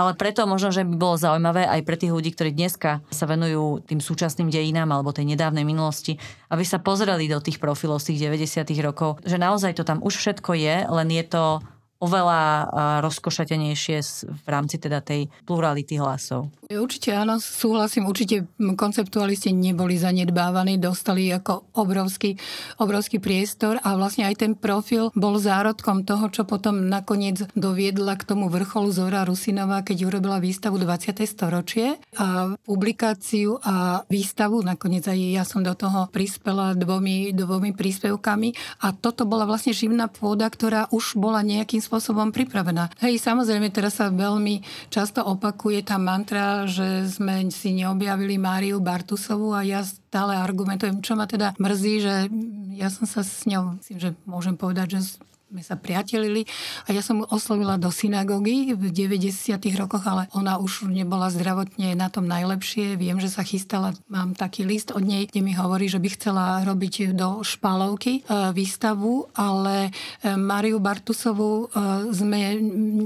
[0.01, 3.85] ale preto možno, že by bolo zaujímavé aj pre tých ľudí, ktorí dneska sa venujú
[3.85, 6.17] tým súčasným dejinám alebo tej nedávnej minulosti,
[6.49, 8.65] aby sa pozreli do tých profilov z tých 90.
[8.81, 11.61] rokov, že naozaj to tam už všetko je, len je to
[12.01, 12.73] oveľa
[13.05, 16.49] rozkošatenejšie v rámci teda tej plurality hlasov.
[16.71, 22.41] Určite áno, súhlasím, určite konceptualisti neboli zanedbávaní, dostali ako obrovský,
[22.81, 28.25] obrovský priestor a vlastne aj ten profil bol zárodkom toho, čo potom nakoniec doviedla k
[28.25, 31.21] tomu vrcholu Zora Rusinová, keď urobila výstavu 20.
[31.27, 38.81] storočie a publikáciu a výstavu, nakoniec aj ja som do toho prispela dvomi, dvomi príspevkami
[38.87, 42.87] a toto bola vlastne živná pôda, ktorá už bola nejakým spôsobom pripravená.
[43.03, 44.62] Hej, samozrejme, teraz sa veľmi
[44.94, 51.18] často opakuje tá mantra že sme si neobjavili Máriu Bartusovú a ja stále argumentujem, čo
[51.18, 52.14] ma teda mrzí, že
[52.79, 55.18] ja som sa s ňou, myslím, že môžem povedať, že
[55.51, 56.47] sme sa priatelili
[56.87, 59.59] a ja som mu oslovila do synagógy v 90.
[59.75, 62.95] rokoch, ale ona už nebola zdravotne na tom najlepšie.
[62.95, 66.63] Viem, že sa chystala, mám taký list od nej, kde mi hovorí, že by chcela
[66.63, 69.91] robiť do špalovky e, výstavu, ale
[70.23, 72.55] e, Mariu Bartusovú e, sme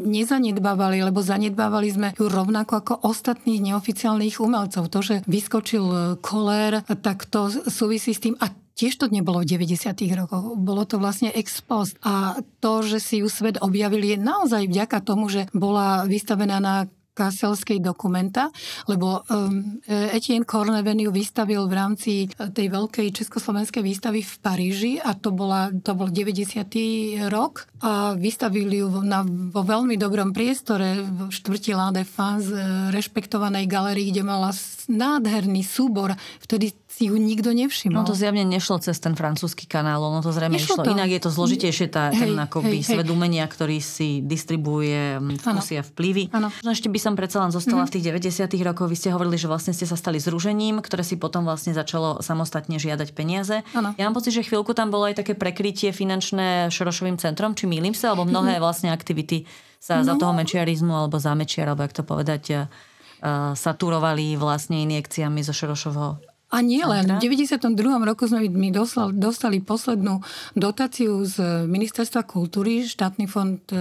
[0.04, 4.92] nezanedbávali, lebo zanedbávali sme ju rovnako ako ostatných neoficiálnych umelcov.
[4.92, 8.36] To, že vyskočil kolér, tak to súvisí s tým.
[8.36, 9.94] A Tiež to nebolo v 90.
[10.18, 10.58] rokoch.
[10.58, 11.94] Bolo to vlastne ex post.
[12.02, 16.90] A to, že si ju svet objavili, je naozaj vďaka tomu, že bola vystavená na
[17.14, 18.50] kaselskej dokumenta,
[18.90, 25.30] lebo um, Etienne Cornevenu vystavil v rámci tej veľkej československej výstavy v Paríži a to,
[25.30, 27.30] bola, to bol 90.
[27.30, 32.50] rok a vystavili ju na, vo veľmi dobrom priestore v štvrti La Défense
[32.90, 34.50] rešpektovanej galerii, kde mala
[34.90, 36.18] nádherný súbor.
[36.42, 37.98] Vtedy si ju nikto nevšimol.
[37.98, 40.78] No to zjavne nešlo cez ten francúzsky kanál, no to zrejme išlo.
[40.78, 40.94] To.
[40.94, 45.74] Inak je to zložitejšie tá, hej, ten akoby hej, svet umenia, ktorý si distribuje vkusy
[45.74, 46.30] a vplyvy.
[46.30, 46.54] Ano.
[46.62, 48.14] Ešte by som predsa len zostala mm-hmm.
[48.14, 48.86] v tých 90 rokoch.
[48.86, 52.78] Vy ste hovorili, že vlastne ste sa stali zružením, ktoré si potom vlastne začalo samostatne
[52.78, 53.66] žiadať peniaze.
[53.74, 53.90] Ano.
[53.98, 57.98] Ja mám pocit, že chvíľku tam bolo aj také prekrytie finančné Šorošovým centrom, či mýlim
[57.98, 58.62] sa, alebo mnohé mm-hmm.
[58.62, 59.50] vlastne aktivity
[59.82, 60.06] sa no.
[60.06, 65.50] za toho mečiarizmu alebo za mečiar, alebo jak to povedať, uh, saturovali vlastne injekciami zo
[65.50, 67.18] Šorošovho a nie len.
[67.18, 67.74] V 92.
[68.06, 70.22] roku sme my dostali, dostali poslednú
[70.54, 73.78] dotáciu z Ministerstva kultúry, štátny fond e,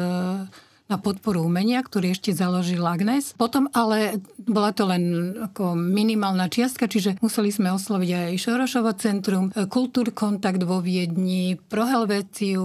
[0.92, 3.32] na podporu umenia, ktorý ešte založil Agnes.
[3.40, 9.50] Potom ale bola to len ako minimálna čiastka, čiže museli sme osloviť aj Šorošovo centrum,
[9.72, 12.62] Kultúr kontakt vo Viedni, Pro Helvéciu,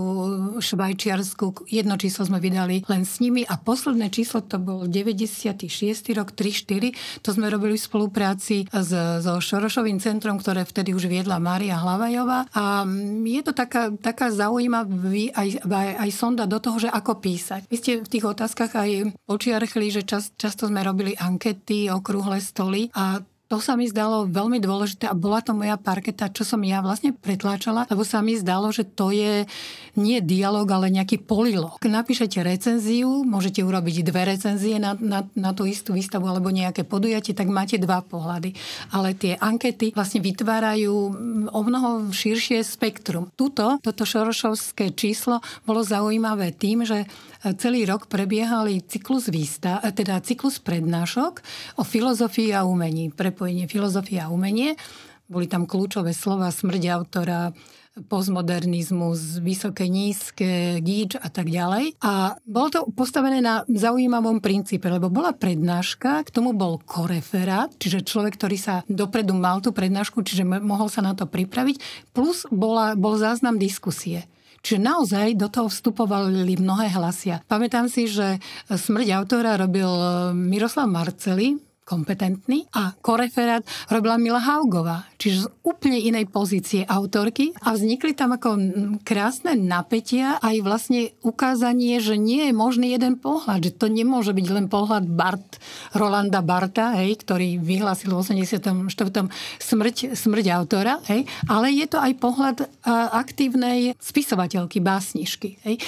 [0.58, 1.70] Švajčiarsku.
[1.70, 5.70] Jedno číslo sme vydali len s nimi a posledné číslo to bol 96.
[6.18, 7.22] rok 3-4.
[7.22, 8.90] To sme robili v spolupráci s,
[9.22, 12.50] so Šorošovým centrom, ktoré vtedy už viedla Mária Hlavajová.
[12.50, 12.82] A
[13.22, 14.90] je to taká, taká zaujímavá
[15.38, 17.70] aj, aj, aj sonda do toho, že ako písať.
[17.70, 23.20] Vy ste tých otázkach aj počiarchli, že čas, často sme robili ankety, okrúhle stoly a
[23.48, 27.16] to sa mi zdalo veľmi dôležité a bola to moja parketa, čo som ja vlastne
[27.16, 29.48] pretláčala, lebo sa mi zdalo, že to je
[29.96, 31.80] nie dialog, ale nejaký polilog.
[31.80, 37.32] Napíšete recenziu, môžete urobiť dve recenzie na, na, na tú istú výstavu alebo nejaké podujatie,
[37.32, 38.52] tak máte dva pohľady.
[38.92, 40.94] Ale tie ankety vlastne vytvárajú
[41.48, 43.32] o mnoho širšie spektrum.
[43.32, 47.08] Tuto, toto šorošovské číslo bolo zaujímavé tým, že
[47.58, 51.40] celý rok prebiehali cyklus výsta, teda cyklus prednášok
[51.78, 54.74] o filozofii a umení, prepojenie filozofie a umenie.
[55.28, 57.52] Boli tam kľúčové slova smrť autora,
[58.06, 61.98] postmodernizmus, vysoké, nízke, gíč a tak ďalej.
[61.98, 68.06] A bolo to postavené na zaujímavom princípe, lebo bola prednáška, k tomu bol koreferát, čiže
[68.06, 71.82] človek, ktorý sa dopredu mal tú prednášku, čiže mohol sa na to pripraviť,
[72.14, 74.30] plus bola, bol záznam diskusie.
[74.64, 77.40] Čiže naozaj do toho vstupovali mnohé hlasia.
[77.46, 79.88] Pamätám si, že smrť autora robil
[80.34, 87.72] Miroslav Marceli, kompetentný a koreferát robila Mila Haugová, čiže z úplne inej pozície autorky a
[87.72, 88.60] vznikli tam ako
[89.08, 94.46] krásne napätia aj vlastne ukázanie, že nie je možný jeden pohľad, že to nemôže byť
[94.52, 95.56] len pohľad Bart,
[95.96, 98.84] Rolanda Barta, hej, ktorý vyhlásil v 84.
[99.56, 102.56] smrť, smrť autora, hej, ale je to aj pohľad
[103.14, 105.62] aktívnej spisovateľky, básnišky.
[105.62, 105.78] Hej.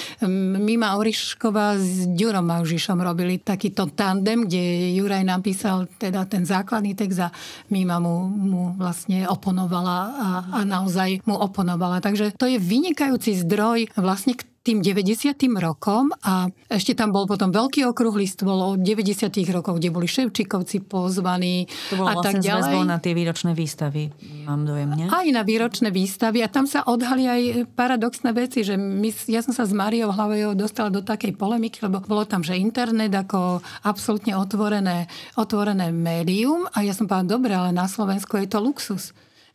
[0.55, 7.19] Mima Orišková s Ďurom Maužišom robili takýto tandem, kde Juraj napísal teda ten základný text
[7.19, 7.29] a
[7.73, 12.03] Mima mu, mu vlastne oponovala a, a naozaj mu oponovala.
[12.03, 15.33] Takže to je vynikajúci zdroj vlastne tým 90.
[15.57, 19.33] rokom a ešte tam bol potom veľký okrúhly stôl o 90.
[19.49, 22.85] rokoch, kde boli Ševčikovci pozvaní to bolo a vlastne tak ďalej.
[22.85, 24.13] na tie výročné výstavy,
[24.45, 25.05] mám dojem, nie?
[25.09, 27.41] Aj na výročné výstavy a tam sa odhali aj
[27.73, 31.97] paradoxné veci, že my, ja som sa s Máriou Hlavejou dostala do takej polemiky, lebo
[32.05, 35.09] bolo tam, že internet ako absolútne otvorené,
[35.41, 39.09] otvorené médium a ja som povedala, dobre, ale na Slovensku je to luxus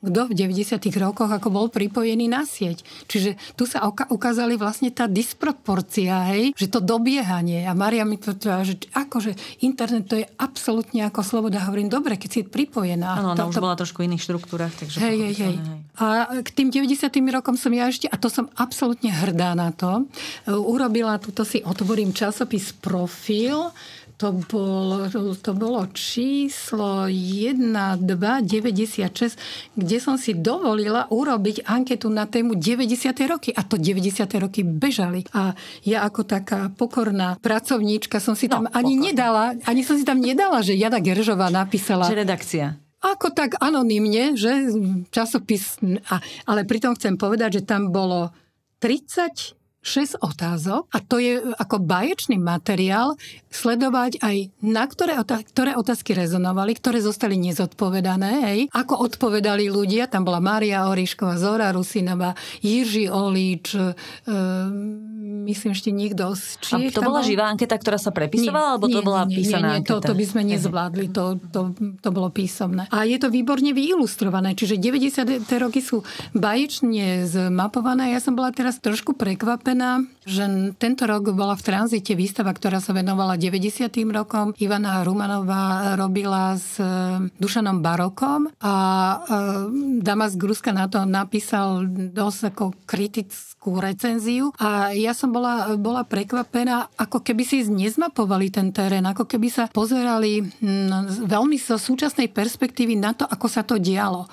[0.06, 0.78] kto v 90.
[1.02, 2.86] rokoch ako bol pripojený na sieť.
[3.10, 7.66] Čiže tu sa ukázali vlastne tá disproporcia, hej, že to dobiehanie.
[7.66, 11.66] A Maria mi povedala, že akože internet to je absolútne ako sloboda.
[11.66, 13.18] Hovorím, dobre, keď si pripojená.
[13.18, 14.70] Áno, ona to, už bola trošku v iných štruktúrach.
[14.70, 15.54] Takže hej, hej, hej.
[15.98, 17.10] A k tým 90.
[17.34, 20.06] rokom som ja ešte, a to som absolútne hrdá na to,
[20.46, 23.72] urobila, tuto si otvorím časopis Profil,
[24.16, 33.12] to bolo, to bolo číslo 1296, kde som si dovolila urobiť anketu na tému 90.
[33.28, 33.52] roky.
[33.52, 34.24] A to 90.
[34.40, 35.28] roky bežali.
[35.36, 35.52] A
[35.84, 39.06] ja ako taká pokorná pracovníčka som si tam no, ani pokorná.
[39.12, 42.08] nedala, ani som si tam nedala, že Jana Geržová napísala.
[42.08, 42.80] Že redakcia.
[43.04, 44.72] Ako tak anonymne, že
[45.12, 45.76] časopis...
[46.08, 48.32] A, ale pritom chcem povedať, že tam bolo
[48.80, 53.14] 30 6 otázok a to je ako baječný materiál
[53.56, 58.60] sledovať aj na ktoré, otázky, ktoré otázky rezonovali, ktoré zostali nezodpovedané, hej.
[58.74, 63.94] Ako odpovedali ľudia, tam bola Mária Orišková, Zora Rusinová, Jiří Olíč, e,
[65.46, 66.92] myslím ešte nikto z Čiech.
[66.92, 67.28] A to bola bol...
[67.28, 69.88] živá anketa, ktorá sa prepisovala, nie, alebo to bola nie, písaná nie, nie?
[69.88, 71.60] To, to by sme nezvládli, to, to,
[72.02, 72.90] to bolo písomné.
[72.90, 75.46] A je to výborne vyilustrované, čiže 90.
[75.62, 76.02] roky sú
[76.34, 78.12] baječne zmapované.
[78.12, 82.82] Ja som bola teraz trošku prekvapená, einer že tento rok bola v tranzite výstava, ktorá
[82.82, 83.86] sa venovala 90.
[84.10, 84.50] rokom.
[84.58, 86.86] Ivana Rumanová robila s e,
[87.38, 89.16] Dušanom Barokom a e,
[90.02, 96.90] Damas Gruska na to napísal dosť ako kritickú recenziu a ja som bola, bola prekvapená,
[96.98, 100.42] ako keby si nezmapovali ten terén, ako keby sa pozerali
[101.22, 104.26] veľmi zo súčasnej perspektívy na to, ako sa to dialo.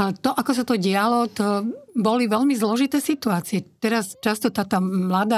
[0.00, 3.62] A to, ako sa to dialo, to boli veľmi zložité situácie.
[3.78, 5.33] Teraz často tá, tá mladá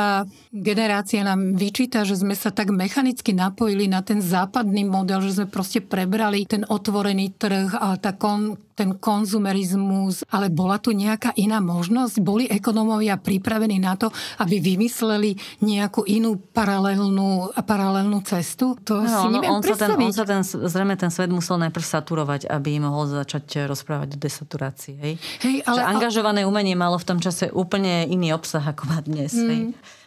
[0.50, 5.46] generácia nám vyčíta, že sme sa tak mechanicky napojili na ten západný model, že sme
[5.48, 11.64] proste prebrali ten otvorený trh a tá kon, ten konzumerizmus, ale bola tu nejaká iná
[11.64, 12.20] možnosť?
[12.20, 15.32] Boli ekonómovia pripravení na to, aby vymysleli
[15.64, 18.76] nejakú inú paralelnú, paralelnú cestu?
[18.84, 21.56] To no, si no, neviem on sa, ten, on sa ten, zrejme ten svet musel
[21.56, 24.94] najprv saturovať, aby mohol začať rozprávať o desaturácii.
[25.00, 25.14] Hej?
[25.40, 29.32] Hej, ale, že angažované umenie malo v tom čase úplne iný obsah, ako má dnes.
[29.32, 29.48] Mm.
[29.48, 29.62] Hej.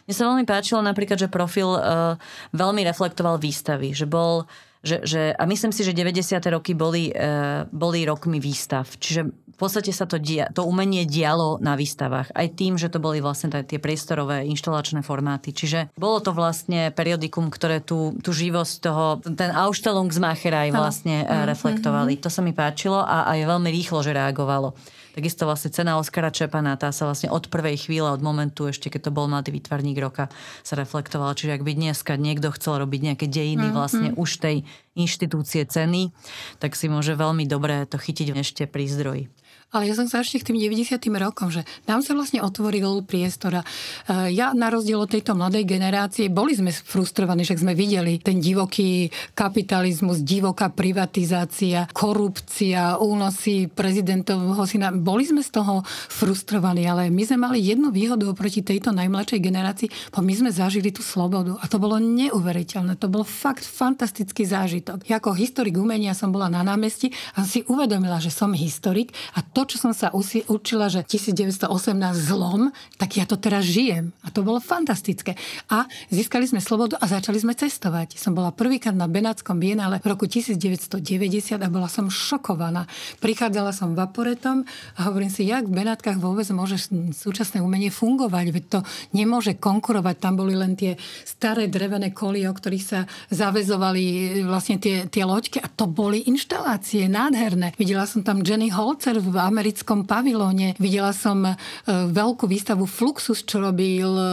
[0.06, 2.14] Mne sa veľmi páčilo napríklad, že profil uh,
[2.54, 4.46] veľmi reflektoval výstavy, že bol
[4.80, 6.40] že, že, a myslím si, že 90.
[6.56, 8.88] roky boli, uh, boli rokmi výstav.
[8.88, 12.32] Čiže v podstate sa to, dia, to umenie dialo na výstavách.
[12.32, 15.52] Aj tým, že to boli vlastne tie priestorové inštalačné formáty.
[15.52, 21.44] Čiže bolo to vlastne periodikum, ktoré tú, tú živosť toho, ten Ausstellungsmacher aj vlastne uh,
[21.44, 22.16] reflektovali.
[22.24, 24.72] To sa mi páčilo a aj veľmi rýchlo, že reagovalo.
[25.10, 29.10] Takisto vlastne cena Oskara Čepana, tá sa vlastne od prvej chvíle, od momentu ešte, keď
[29.10, 30.30] to bol mladý výtvarník roka,
[30.62, 31.34] sa reflektovala.
[31.34, 33.78] Čiže ak by dneska niekto chcel robiť nejaké dejiny mm-hmm.
[33.78, 34.56] vlastne už tej
[34.94, 36.14] inštitúcie ceny,
[36.62, 39.24] tak si môže veľmi dobre to chytiť ešte pri zdroji.
[39.70, 40.98] Ale ja som sa ešte k tým 90.
[41.22, 43.58] rokom, že nám sa vlastne otvoril priestor.
[43.58, 48.18] A e, ja na rozdiel od tejto mladej generácie, boli sme frustrovaní, že sme videli
[48.18, 54.90] ten divoký kapitalizmus, divoká privatizácia, korupcia, únosy prezidentovho syna.
[54.90, 59.88] Boli sme z toho frustrovaní, ale my sme mali jednu výhodu oproti tejto najmladšej generácii,
[60.10, 62.98] bo my sme zažili tú slobodu a to bolo neuveriteľné.
[62.98, 65.06] To bol fakt fantastický zážitok.
[65.06, 69.46] Ja ako historik umenia som bola na námestí a si uvedomila, že som historik a
[69.46, 71.68] to to, čo som sa usi- učila, že 1918
[72.16, 74.16] zlom, tak ja to teraz žijem.
[74.24, 75.36] A to bolo fantastické.
[75.68, 78.16] A získali sme slobodu a začali sme cestovať.
[78.16, 82.88] Som bola prvýkrát na Benátskom bienále v roku 1990 a bola som šokovaná.
[83.20, 84.64] Prichádzala som vaporetom
[84.96, 86.80] a hovorím si, jak v Benátkach vôbec môže
[87.12, 88.80] súčasné umenie fungovať, veď to
[89.12, 90.16] nemôže konkurovať.
[90.16, 90.96] Tam boli len tie
[91.28, 97.04] staré drevené kolie, o ktorých sa zavezovali vlastne tie, tie loďky a to boli inštalácie
[97.12, 97.76] nádherné.
[97.76, 100.78] Videla som tam Jenny Holzer v americkom pavilóne.
[100.78, 101.54] Videla som e,
[101.90, 104.24] veľkú výstavu Fluxus, čo robil e,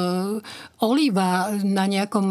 [0.85, 2.25] Oliva na nejakom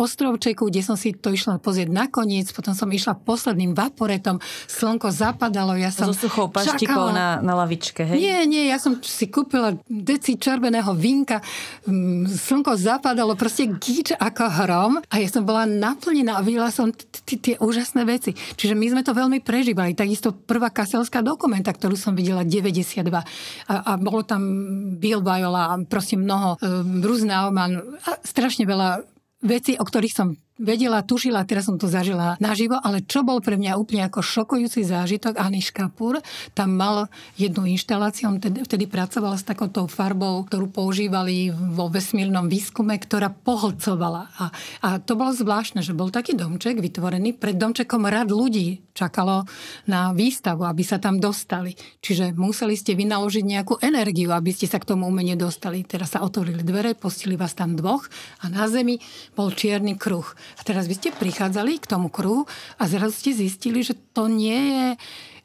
[0.00, 2.48] ostrovčeku, kde som si to išla pozrieť nakoniec.
[2.56, 4.40] Potom som išla posledným vaporetom.
[4.68, 5.76] Slnko zapadalo.
[5.76, 8.16] Ja som so suchou paštikou na, na lavičke, hej?
[8.16, 11.44] Nie, nie, ja som si kúpila deci červeného vinka.
[11.84, 14.92] Mm, slnko zapadalo, proste gíč ako hrom.
[15.12, 16.88] A ja som bola naplnená a videla som
[17.26, 18.32] tie úžasné veci.
[18.32, 19.92] Čiže my sme to veľmi prežívali.
[19.92, 23.10] Takisto prvá kaselská dokumenta, ktorú som videla 92.
[23.10, 23.22] A,
[23.66, 24.42] a bolo tam
[25.02, 26.54] Bill Viola a prosím mnoho,
[27.02, 29.02] Bruce Nauman a strašne veľa
[29.42, 33.58] vecí, o ktorých som vedela, tušila, teraz som to zažila naživo, ale čo bol pre
[33.58, 36.22] mňa úplne ako šokujúci zážitok, Aniš Kapur
[36.54, 42.46] tam mal jednu inštaláciu, on vtedy, vtedy pracoval s takouto farbou, ktorú používali vo vesmírnom
[42.46, 44.30] výskume, ktorá pohlcovala.
[44.38, 44.44] A,
[44.80, 49.48] a to bolo zvláštne, že bol taký domček vytvorený, pred domčekom rad ľudí čakalo
[49.88, 51.74] na výstavu, aby sa tam dostali.
[52.04, 55.82] Čiže museli ste vynaložiť nejakú energiu, aby ste sa k tomu umenie dostali.
[55.82, 58.06] Teraz sa otvorili dvere, postili vás tam dvoch
[58.44, 59.00] a na zemi
[59.32, 60.28] bol čierny kruh.
[60.56, 62.44] A teraz by ste prichádzali k tomu kruhu
[62.78, 64.86] a zrazu ste zistili, že to nie je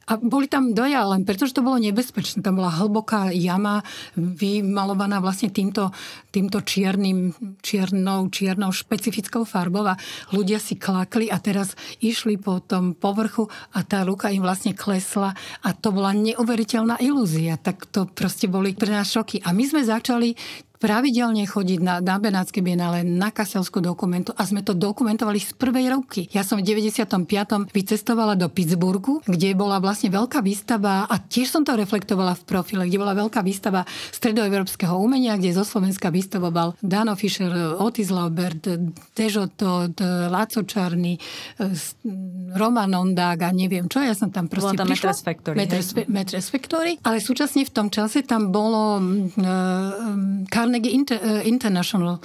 [0.08, 2.39] a boli tam doja, len pretože to bolo nebezpečné.
[2.39, 3.84] Tam bola hlboká jama
[4.15, 5.91] vymalovaná vlastne týmto,
[6.32, 10.00] týmto čiernym, čiernou, čiernou špecifickou farbou a
[10.32, 15.36] ľudia si klakli a teraz išli po tom povrchu a tá ruka im vlastne klesla
[15.60, 17.60] a to bola neuveriteľná ilúzia.
[17.60, 19.43] Tak to proste boli pre nás šoky.
[19.43, 20.39] A my sme začali
[20.78, 25.94] pravidelne chodiť na, na Benátske bienále, na Kaselskú dokumentu a sme to dokumentovali z prvej
[25.94, 26.30] roky.
[26.32, 27.18] Ja som v 95.
[27.74, 32.86] vycestovala do Pittsburghu, kde bola vlastne veľká výstava a tiež som to reflektovala v profile,
[32.86, 38.63] kde bola veľká výstava stredoevropského umenia, kde zo Slovenska vystavoval Dano Fischer, Otis Laubert,
[39.18, 39.98] Dežo Todd,
[40.30, 41.18] Laco Čarny,
[42.54, 44.00] Roman Ondák a neviem čo.
[44.00, 45.10] Ja som tam proste Bola tam prišla.
[45.10, 45.56] Metres Factory.
[45.58, 46.94] Metres, Metres Factory.
[47.02, 52.19] Ale súčasne v tom čase tam bolo um, Carnegie Inter, uh, International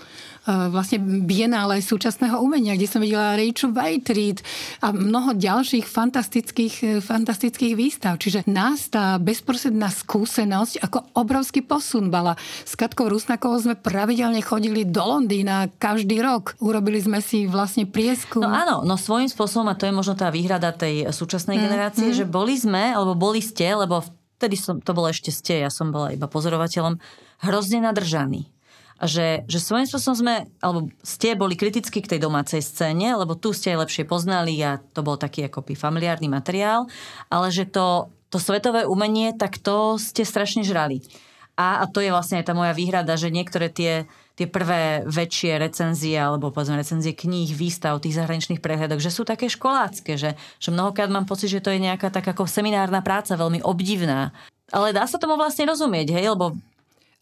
[0.47, 4.43] vlastne bienále súčasného umenia, kde som videla Rachel Whiteread
[4.83, 8.19] a mnoho ďalších fantastických, fantastických výstav.
[8.19, 12.35] Čiže nás tá bezprostredná skúsenosť ako obrovský posun bala.
[12.67, 16.59] S Katkou Rusnakovou sme pravidelne chodili do Londýna každý rok.
[16.59, 18.43] Urobili sme si vlastne prieskum.
[18.43, 22.11] No áno, no svojím spôsobom, a to je možno tá výhrada tej súčasnej mm, generácie,
[22.11, 22.17] mm.
[22.19, 24.03] že boli sme, alebo boli ste, lebo
[24.43, 26.99] vtedy som, to bolo ešte ste, ja som bola iba pozorovateľom,
[27.47, 28.51] hrozne nadržaní.
[28.99, 33.39] A že, že svojím spôsobom sme, alebo ste boli kriticky k tej domácej scéne, lebo
[33.39, 36.91] tu ste aj lepšie poznali a to bol taký akoby familiárny materiál,
[37.31, 41.03] ale že to, to svetové umenie, tak to ste strašne žrali.
[41.59, 44.07] A, a to je vlastne aj tá moja výhrada, že niektoré tie,
[44.43, 49.47] tie prvé väčšie recenzie, alebo povedzme recenzie kníh, výstav, tých zahraničných prehľadok, že sú také
[49.47, 53.63] školácké, že, že mnohokrát mám pocit, že to je nejaká tak ako seminárna práca, veľmi
[53.63, 54.35] obdivná.
[54.75, 56.59] Ale dá sa tomu vlastne rozumieť, hej, lebo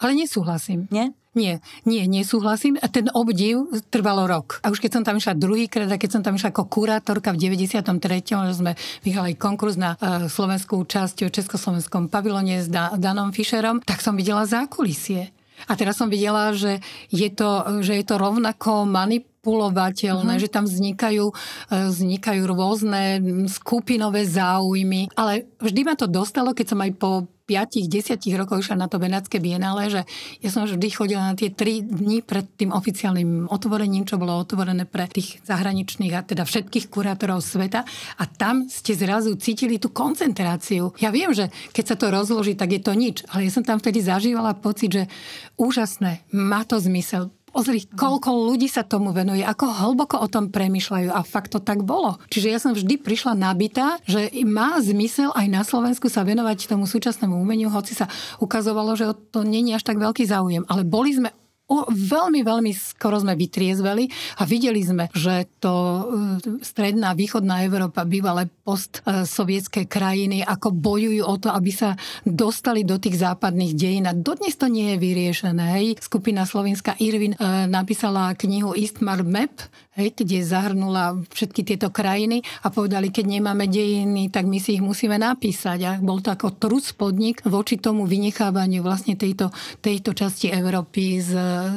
[0.01, 0.89] ale nesúhlasím.
[0.89, 1.13] Nie?
[1.37, 2.81] Nie, nie, nesúhlasím.
[2.81, 4.59] A ten obdiv trvalo rok.
[4.65, 7.39] A už keď som tam išla druhýkrát, a keď som tam išla ako kurátorka v
[7.39, 7.87] 93.
[8.51, 8.73] že sme
[9.05, 14.19] vyhrali konkurs na uh, slovenskú časť v Československom pavilone s da- Danom Fischerom, tak som
[14.19, 15.31] videla zákulisie.
[15.69, 16.79] A teraz som videla, že
[17.11, 20.43] je to, že je to rovnako manipulovateľné, uh-huh.
[20.43, 21.35] že tam vznikajú, e,
[21.91, 23.03] vznikajú rôzne
[23.51, 25.11] skupinové záujmy.
[25.19, 29.43] Ale vždy ma to dostalo, keď som aj po 5-10 rokov išla na to Benátske
[29.43, 30.07] bienále, že
[30.39, 34.87] ja som vždy chodila na tie 3 dni pred tým oficiálnym otvorením, čo bolo otvorené
[34.87, 37.83] pre tých zahraničných a teda všetkých kurátorov sveta
[38.15, 40.95] a tam ste zrazu cítili tú koncentráciu.
[41.03, 43.83] Ja viem, že keď sa to rozloží, tak je to nič, ale ja som tam
[43.83, 45.05] vtedy zažívala pocit, že
[45.59, 51.11] úžasné, má to zmysel, Pozri, koľko ľudí sa tomu venuje, ako hlboko o tom premyšľajú
[51.11, 52.15] a fakt to tak bolo.
[52.31, 56.87] Čiže ja som vždy prišla nabitá, že má zmysel aj na Slovensku sa venovať tomu
[56.87, 58.07] súčasnému umeniu, hoci sa
[58.39, 60.63] ukazovalo, že to není až tak veľký záujem.
[60.71, 61.35] Ale boli sme
[61.89, 64.05] veľmi, veľmi skoro sme vytriezveli
[64.39, 66.03] a videli sme, že to e,
[66.67, 71.95] stredná východná Európa, bývalé postsovietské krajiny, ako bojujú o to, aby sa
[72.27, 74.05] dostali do tých západných dejín.
[74.11, 75.65] A dodnes to nie je vyriešené.
[75.79, 75.87] Hej.
[76.03, 77.41] Skupina slovenská Irvin e,
[77.71, 84.31] napísala knihu Eastmar Map, hej, kde zahrnula všetky tieto krajiny a povedali, keď nemáme dejiny,
[84.31, 85.79] tak my si ich musíme napísať.
[85.87, 89.51] A bol to ako trus podnik voči tomu vynechávaniu vlastne tejto,
[89.83, 91.33] tejto časti Európy z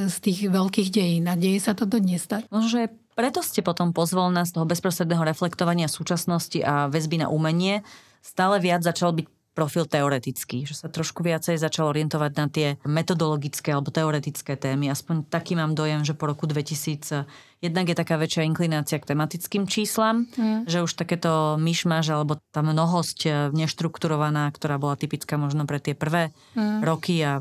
[0.10, 2.46] z tých veľkých dejín a deje sa to dodnes tak.
[2.52, 7.86] Možno, preto ste potom pozvol nás toho bezprostredného reflektovania súčasnosti a väzby na umenie
[8.24, 13.70] stále viac začal byť profil teoretický, že sa trošku viacej začal orientovať na tie metodologické
[13.70, 14.90] alebo teoretické témy.
[14.90, 17.30] Aspoň taký mám dojem, že po roku 2000
[17.64, 20.68] jednak je taká väčšia inklinácia k tematickým číslam, mm.
[20.68, 25.96] že už takéto myšmaž alebo tá mnohosť e, neštrukturovaná, ktorá bola typická možno pre tie
[25.96, 26.84] prvé mm.
[26.84, 27.40] roky a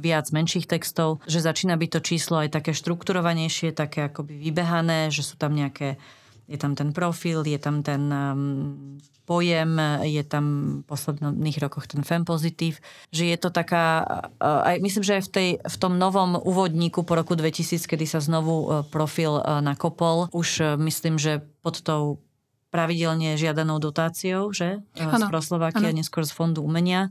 [0.00, 5.20] viac menších textov, že začína byť to číslo aj také štrukturovanejšie, také akoby vybehané, že
[5.20, 6.00] sú tam nejaké
[6.48, 8.96] je tam ten profil, je tam ten um,
[9.28, 9.76] pojem,
[10.08, 10.44] je tam
[10.80, 12.80] v posledných rokoch ten fem pozitív,
[13.12, 14.00] že je to taká,
[14.40, 18.24] aj myslím, že aj v, tej, v tom novom úvodníku po roku 2000, kedy sa
[18.24, 22.24] znovu e, profil e, nakopol, už e, myslím, že pod tou
[22.72, 24.80] pravidelne žiadanou dotáciou, že?
[24.96, 27.08] Ano, z Proslovakia, neskôr z Fondu umenia.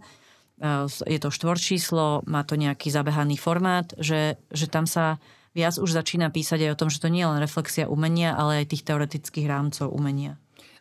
[1.06, 5.18] Je to štvorčíslo, má to nejaký zabehaný formát, že, že tam sa
[5.58, 8.62] viac už začína písať aj o tom, že to nie je len reflexia umenia, ale
[8.62, 10.38] aj tých teoretických rámcov umenia.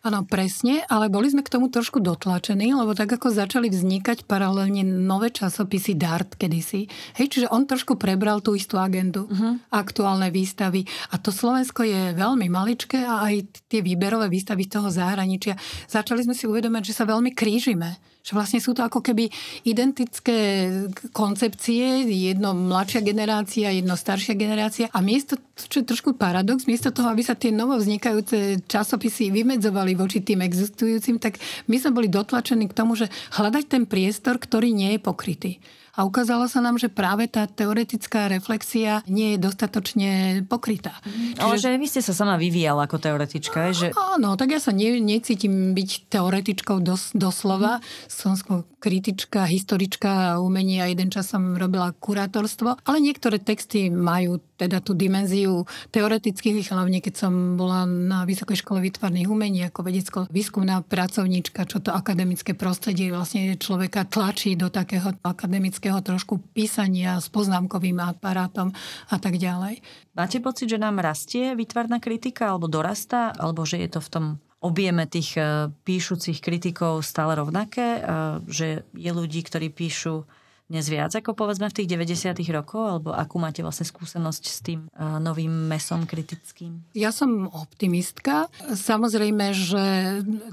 [0.07, 4.87] Áno, presne, ale boli sme k tomu trošku dotlačení, lebo tak ako začali vznikať paralelne
[4.87, 6.87] nové časopisy DART kedysi,
[7.18, 9.59] hej, čiže on trošku prebral tú istú agendu, uh-huh.
[9.74, 10.87] aktuálne výstavy.
[11.11, 15.59] A to Slovensko je veľmi maličké a aj tie výberové výstavy z toho zahraničia.
[15.91, 19.31] Začali sme si uvedomať, že sa veľmi krížime že vlastne sú to ako keby
[19.62, 20.66] identické
[21.14, 27.14] koncepcie, jedno mladšia generácia, jedno staršia generácia a miesto, čo je trošku paradox, miesto toho,
[27.14, 31.39] aby sa tie novo vznikajúce časopisy vymedzovali voči tým existujúcim, tak
[31.70, 33.07] my sme boli dotlačení k tomu, že
[33.39, 35.62] hľadať ten priestor, ktorý nie je pokrytý.
[35.97, 40.11] A ukázalo sa nám, že práve tá teoretická reflexia nie je dostatočne
[40.44, 40.92] pokrytá.
[41.09, 41.40] Mm.
[41.40, 43.97] Ale že vy ste sa sama vyvíjala ako teoretička, že...
[43.97, 47.80] Áno, tak ja sa ne, necítim byť teoretičkou dos, doslova.
[47.80, 47.84] Mm.
[48.12, 50.86] Som skôr kritička, historička umenia.
[50.86, 52.76] Jeden čas som robila kurátorstvo.
[52.84, 58.80] Ale niektoré texty majú teda tú dimenziu teoretických, hlavne keď som bola na Vysokej škole
[58.80, 65.86] výtvarných umení ako vedecko-výskumná pracovníčka, čo to akademické prostredie vlastne človeka tlačí do takého akademického
[65.87, 68.74] takého trošku písania s poznámkovým aparátom
[69.07, 69.78] a tak ďalej.
[70.18, 74.26] Máte pocit, že nám rastie výtvarná kritika alebo dorastá, alebo že je to v tom
[74.59, 78.11] objeme tých e, píšucich kritikov stále rovnaké, e,
[78.51, 80.26] že je ľudí, ktorí píšu
[80.66, 84.90] dnes viac ako povedzme v tých 90 rokoch, alebo akú máte vlastne skúsenosť s tým
[84.98, 86.82] uh, novým mesom kritickým?
[86.90, 88.50] Ja som optimistka.
[88.74, 89.84] Samozrejme, že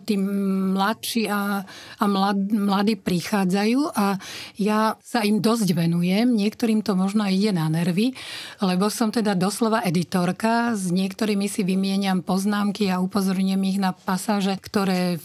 [0.06, 1.66] tí mladší a,
[1.98, 4.22] a mlad, mladí prichádzajú a
[4.62, 6.30] ja sa im dosť venujem.
[6.30, 8.14] Niektorým to možno ide na nervy,
[8.62, 10.78] lebo som teda doslova editorka.
[10.78, 15.18] S niektorými si vymieniam poznámky a upozorňujem ich na pasáže, ktoré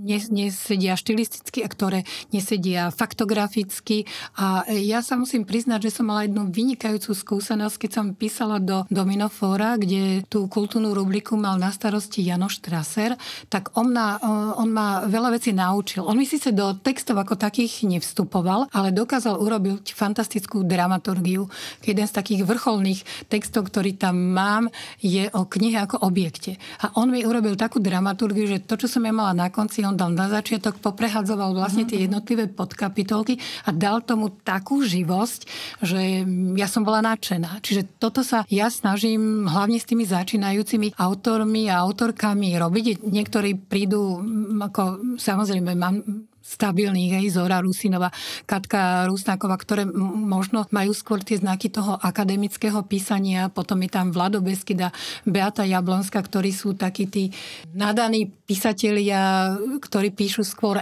[0.00, 3.97] nesedia štilisticky a ktoré nesedia faktograficky
[4.36, 8.84] a ja sa musím priznať, že som mala jednu vynikajúcu skúsenosť, keď som písala do
[8.92, 13.16] Dominofóra, kde tú kultúrnu rubriku mal na starosti Janoš Traser,
[13.48, 14.20] tak on, na,
[14.58, 16.04] on ma veľa vecí naučil.
[16.04, 21.48] On mi síce do textov ako takých nevstupoval, ale dokázal urobiť fantastickú dramaturgiu.
[21.80, 23.00] Jeden z takých vrcholných
[23.32, 24.68] textov, ktorý tam mám,
[25.00, 26.60] je o knihe ako objekte.
[26.84, 29.96] A on mi urobil takú dramaturgiu, že to, čo som ja mala na konci, on
[29.96, 35.40] dal na začiatok, poprehadzoval vlastne tie jednotlivé podkapitolky a dal dal tomu takú živosť,
[35.80, 36.28] že
[36.60, 37.64] ja som bola nadšená.
[37.64, 43.08] Čiže toto sa ja snažím hlavne s tými začínajúcimi autormi a autorkami robiť.
[43.08, 44.20] Niektorí prídu,
[44.60, 46.04] ako samozrejme mám
[46.48, 48.08] stabilných, aj Zora Rusinova,
[48.48, 54.40] Katka Rusnáková, ktoré možno majú skôr tie znaky toho akademického písania, potom je tam Vlado
[54.40, 54.88] Beskida,
[55.28, 57.28] Beata Jablonská, ktorí sú takí tí
[57.76, 60.80] nadaní písatelia, ktorí píšu skôr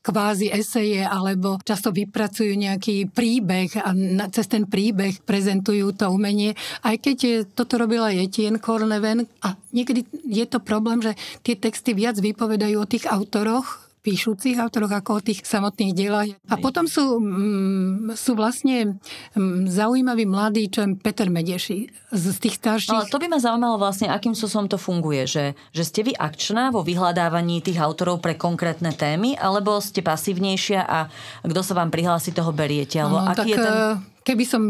[0.00, 3.92] kvázi eseje alebo často vypracujú nejaký príbeh a
[4.32, 6.56] cez ten príbeh prezentujú to umenie.
[6.80, 11.12] Aj keď toto robila Etienne Corneven a niekedy je to problém, že
[11.44, 16.28] tie texty viac vypovedajú o tých autoroch, píšucich autoroch ako o tých samotných dielach.
[16.48, 18.96] A potom sú, mm, sú vlastne
[19.36, 22.96] mm, zaujímaví mladí, čo je Peter Medeši z tých starších.
[22.96, 25.44] Ale to by ma zaujímalo vlastne, akým spôsobom to funguje, že,
[25.76, 31.12] že ste vy akčná vo vyhľadávaní tých autorov pre konkrétne témy, alebo ste pasívnejšia a
[31.44, 32.96] kto sa vám prihlási, toho beriete?
[32.96, 33.74] Alebo no, aký tak, je ten...
[34.20, 34.62] Keby som...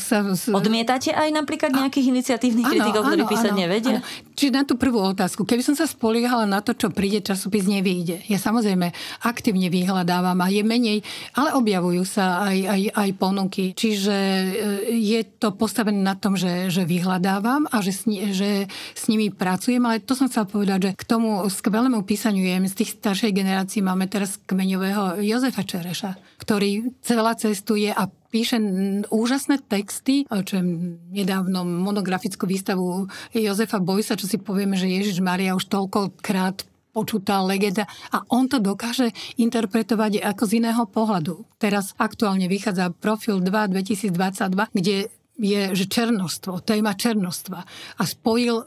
[0.00, 0.24] Sa,
[0.56, 3.98] Odmietate aj napríklad nejakých iniciatívnych kritikov, ktorí písať áno, nevedia?
[4.00, 4.08] Áno.
[4.32, 5.44] Čiže na tú prvú otázku.
[5.44, 8.24] Keby som sa spoliehala na to, čo príde, časopis nevyjde.
[8.28, 8.92] Ja samozrejme
[9.24, 11.04] aktívne vyhľadávam a je menej,
[11.36, 13.64] ale objavujú sa aj, aj, aj ponuky.
[13.76, 14.48] Čiže e,
[14.96, 19.84] je to postavené na tom, že, že vyhľadávam a že s, že s nimi pracujem,
[19.84, 23.84] ale to som chcela povedať, že k tomu skvelému písaniu je, z tých staršej generácií
[23.84, 28.60] máme teraz kmeňového Jozefa Čereša, ktorý celá cestuje a píše
[29.08, 30.64] úžasné texty, čo je
[31.08, 37.88] nedávno monografickú výstavu Jozefa Bojsa, čo si povieme, že Ježiš Maria už toľkokrát počutá legenda
[38.12, 41.48] a on to dokáže interpretovať ako z iného pohľadu.
[41.56, 47.64] Teraz aktuálne vychádza Profil 2 2022, kde je že černostvo, téma černostva.
[48.00, 48.64] A spojil e,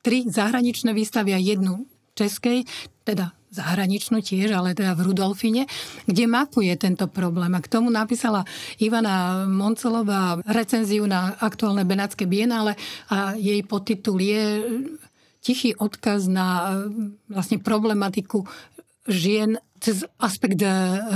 [0.00, 1.84] tri zahraničné výstavy a jednu
[2.16, 2.64] českej,
[3.04, 5.64] teda zahraničnú tiež, ale teda v Rudolfine,
[6.04, 7.52] kde mapuje tento problém.
[7.56, 8.44] A k tomu napísala
[8.80, 12.76] Ivana Moncelová recenziu na aktuálne Benátske bienále
[13.08, 14.44] a jej podtitul je
[15.40, 16.76] tichý odkaz na
[17.30, 18.44] vlastne problematiku
[19.08, 20.68] žien cez aspekt e,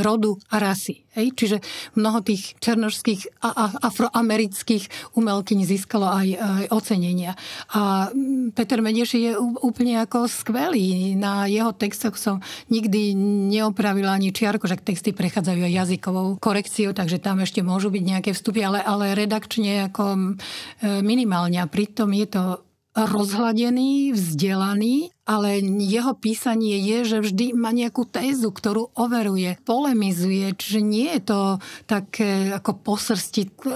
[0.02, 1.02] rodu a rasy.
[1.18, 1.36] Hej?
[1.36, 1.56] Čiže
[1.98, 7.36] mnoho tých černožských a, afroamerických umelkyň získalo aj, aj ocenenia.
[7.76, 11.14] A mm, Peter Medeš je úplne ako skvelý.
[11.18, 12.40] Na jeho textoch som
[12.72, 13.12] nikdy
[13.52, 18.30] neopravila ani čiarko, že texty prechádzajú aj jazykovou korekciou, takže tam ešte môžu byť nejaké
[18.32, 20.20] vstupy, ale, ale redakčne ako e,
[21.04, 21.60] minimálne.
[21.60, 22.42] A pritom je to
[22.92, 30.80] rozhladený, vzdelaný, ale jeho písanie je, že vždy má nejakú tézu, ktorú overuje, polemizuje, čiže
[30.84, 31.40] nie je to
[31.88, 33.68] také ako posrstiť, e,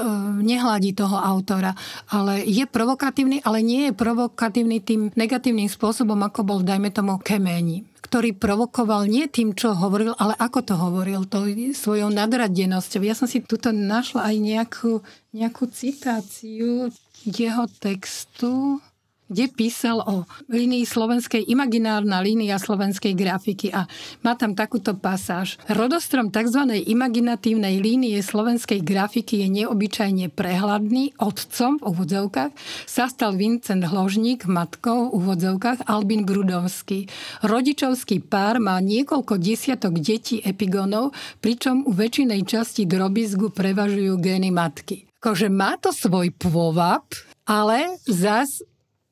[0.45, 1.73] nehladí toho autora,
[2.13, 7.89] ale je provokatívny, ale nie je provokatívny tým negatívnym spôsobom, ako bol, dajme tomu, Kemeni
[8.07, 11.43] ktorý provokoval nie tým, čo hovoril, ale ako to hovoril, to
[11.75, 13.03] svojou nadradenosťou.
[13.03, 14.93] Ja som si tuto našla aj nejakú,
[15.35, 16.95] nejakú citáciu
[17.27, 18.79] jeho textu
[19.27, 23.91] kde písal o línii slovenskej, imaginárna línia slovenskej grafiky a
[24.23, 25.59] má tam takúto pasáž.
[25.67, 26.87] Rodostrom tzv.
[26.87, 31.19] imaginatívnej línie slovenskej grafiky je neobyčajne prehľadný.
[31.19, 32.53] Otcom v úvodzovkách
[32.87, 37.11] sa stal Vincent Hložník, matkou v úvodzovkách Albin Grudovský.
[37.43, 41.11] Rodičovský pár má niekoľko desiatok detí epigonov,
[41.43, 45.07] pričom u väčšinej časti drobizgu prevažujú gény matky.
[45.19, 47.03] Akože má to svoj pôvab,
[47.49, 48.63] ale zas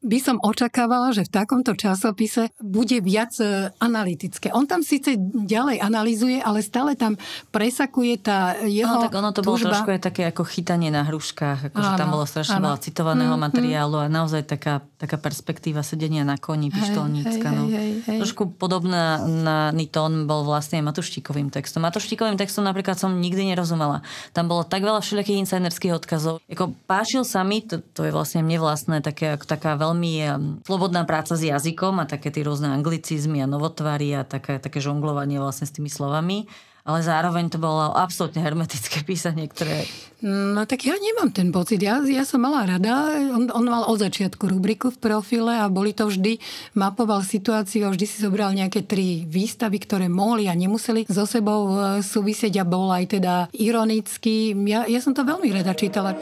[0.04, 4.52] by som očakávala, že v takomto časopise bude viac e, analytické.
[4.52, 7.16] On tam síce ďalej analizuje, ale stále tam
[7.48, 11.72] presakuje tá jeho No tak ono to bolo trošku aj také ako chytanie na hruškách,
[11.72, 16.40] akože tam bolo strašne veľa citovaného mm, materiálu a naozaj taká, taká perspektíva sedenia na
[16.40, 17.48] koni, pištolnícka.
[17.52, 17.64] hej, no.
[17.68, 18.18] hej, hej.
[18.24, 21.84] Trošku podobná na tón bol vlastne Matuštíkovým textom.
[21.84, 24.00] Matuštíkovým textom napríklad som nikdy nerozumela.
[24.32, 26.40] Tam bolo tak veľa všelijakých insiderských odkazov.
[26.48, 30.32] Jako páčil sa mi, to, to je vlastne mne vlastné, také, taká veľmi um,
[30.64, 35.36] slobodná práca s jazykom a také tie rôzne anglicizmy a novotvary a také, také žonglovanie
[35.36, 36.48] vlastne s tými slovami
[36.84, 39.88] ale zároveň to bolo absolútne hermetické písanie, ktoré...
[40.24, 41.80] No tak ja nemám ten pocit.
[41.80, 43.12] Ja, ja som mala rada.
[43.32, 46.40] On, on mal od začiatku rubriku v profile a boli to vždy,
[46.76, 51.72] mapoval situáciu a vždy si zobral nejaké tri výstavy, ktoré mohli a nemuseli so sebou
[51.72, 54.56] e, súvisieť a bol aj teda ironický.
[54.64, 56.16] Ja, ja som to veľmi rada čítala.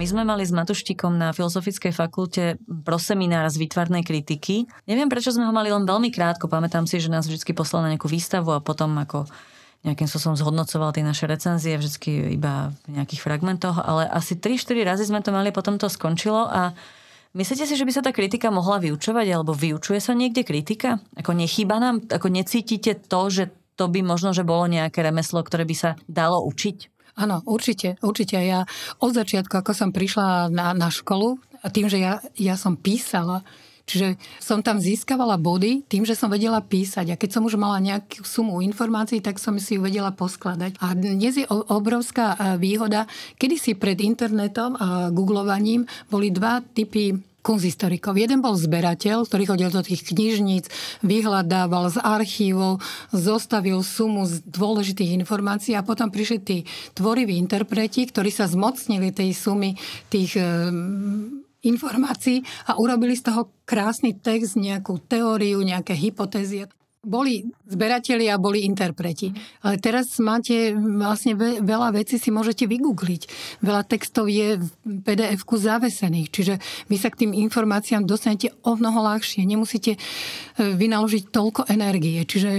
[0.00, 4.64] My sme mali s Matuštíkom na Filozofickej fakulte proseminár z výtvarnej kritiky.
[4.88, 6.48] Neviem, prečo sme ho mali len veľmi krátko.
[6.48, 9.28] Pamätám si, že nás vždy poslal na nejakú výstavu a potom ako
[9.84, 15.04] nejakým spôsobom zhodnocoval tie naše recenzie, vždy iba v nejakých fragmentoch, ale asi 3-4 razy
[15.04, 16.72] sme to mali, potom to skončilo a
[17.30, 20.98] Myslíte si, že by sa tá kritika mohla vyučovať, alebo vyučuje sa niekde kritika?
[21.14, 25.62] Ako nechýba nám, ako necítite to, že to by možno, že bolo nejaké remeslo, ktoré
[25.62, 26.99] by sa dalo učiť?
[27.20, 28.40] Áno, určite, určite.
[28.40, 28.64] Ja
[29.04, 33.44] od začiatku, ako som prišla na, na školu, a tým, že ja, ja som písala,
[33.90, 37.10] Čiže som tam získavala body tým, že som vedela písať.
[37.10, 40.78] A keď som už mala nejakú sumu informácií, tak som si ju vedela poskladať.
[40.78, 43.10] A dnes je obrovská výhoda.
[43.34, 48.16] Kedy si pred internetom a googlovaním boli dva typy kunzistorikov.
[48.16, 50.68] Jeden bol zberateľ, ktorý chodil do tých knižníc,
[51.00, 52.80] vyhľadával z archívov,
[53.12, 56.58] zostavil sumu z dôležitých informácií a potom prišli tí
[56.92, 59.76] tvoriví interpreti, ktorí sa zmocnili tej sumy
[60.12, 60.44] tých e,
[61.64, 66.68] informácií a urobili z toho krásny text, nejakú teóriu, nejaké hypotézie
[67.00, 69.32] boli zberatelia a boli interpreti.
[69.64, 71.32] Ale teraz máte vlastne
[71.64, 73.22] veľa vecí si môžete vygoogliť.
[73.64, 76.54] Veľa textov je v PDF-ku zavesených, čiže
[76.92, 79.48] vy sa k tým informáciám dostanete o mnoho ľahšie.
[79.48, 79.98] Nemusíte e,
[80.60, 82.20] vynaložiť toľko energie.
[82.20, 82.50] Čiže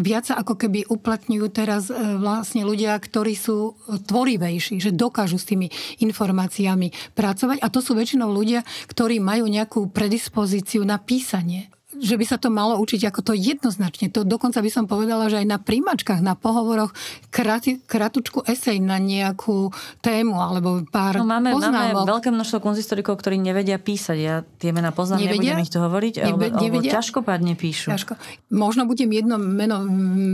[0.00, 3.76] viac sa ako keby uplatňujú teraz e, vlastne ľudia, ktorí sú
[4.08, 5.68] tvorivejší, že dokážu s tými
[6.00, 7.60] informáciami pracovať.
[7.60, 11.68] A to sú väčšinou ľudia, ktorí majú nejakú predispozíciu na písanie
[12.00, 14.08] že by sa to malo učiť ako to jednoznačne.
[14.16, 16.96] To dokonca by som povedala, že aj na príjmačkách, na pohovoroch
[17.28, 19.68] krati, kratučku esej na nejakú
[20.00, 22.08] tému alebo pár no, máme, poznámok.
[22.08, 24.16] máme veľké množstvo konzistorikov, ktorí nevedia písať.
[24.16, 25.52] Ja tie mená poznám, nevedia?
[25.52, 26.90] nebudem ich to hovoriť, Nebe, ale, nevedia?
[26.96, 27.92] ťažko pádne píšu.
[27.92, 28.16] Ťažko.
[28.56, 29.84] Možno budem jedno meno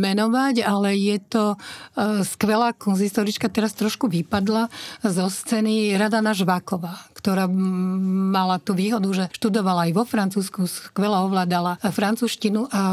[0.07, 4.71] menovať, ale je to uh, skvelá konzistorička, teraz trošku vypadla
[5.03, 11.56] zo scény Radana Žváková, ktorá mala tú výhodu, že študovala aj vo Francúzsku, skvelá ovláda
[11.57, 12.93] ovládala francúzštinu a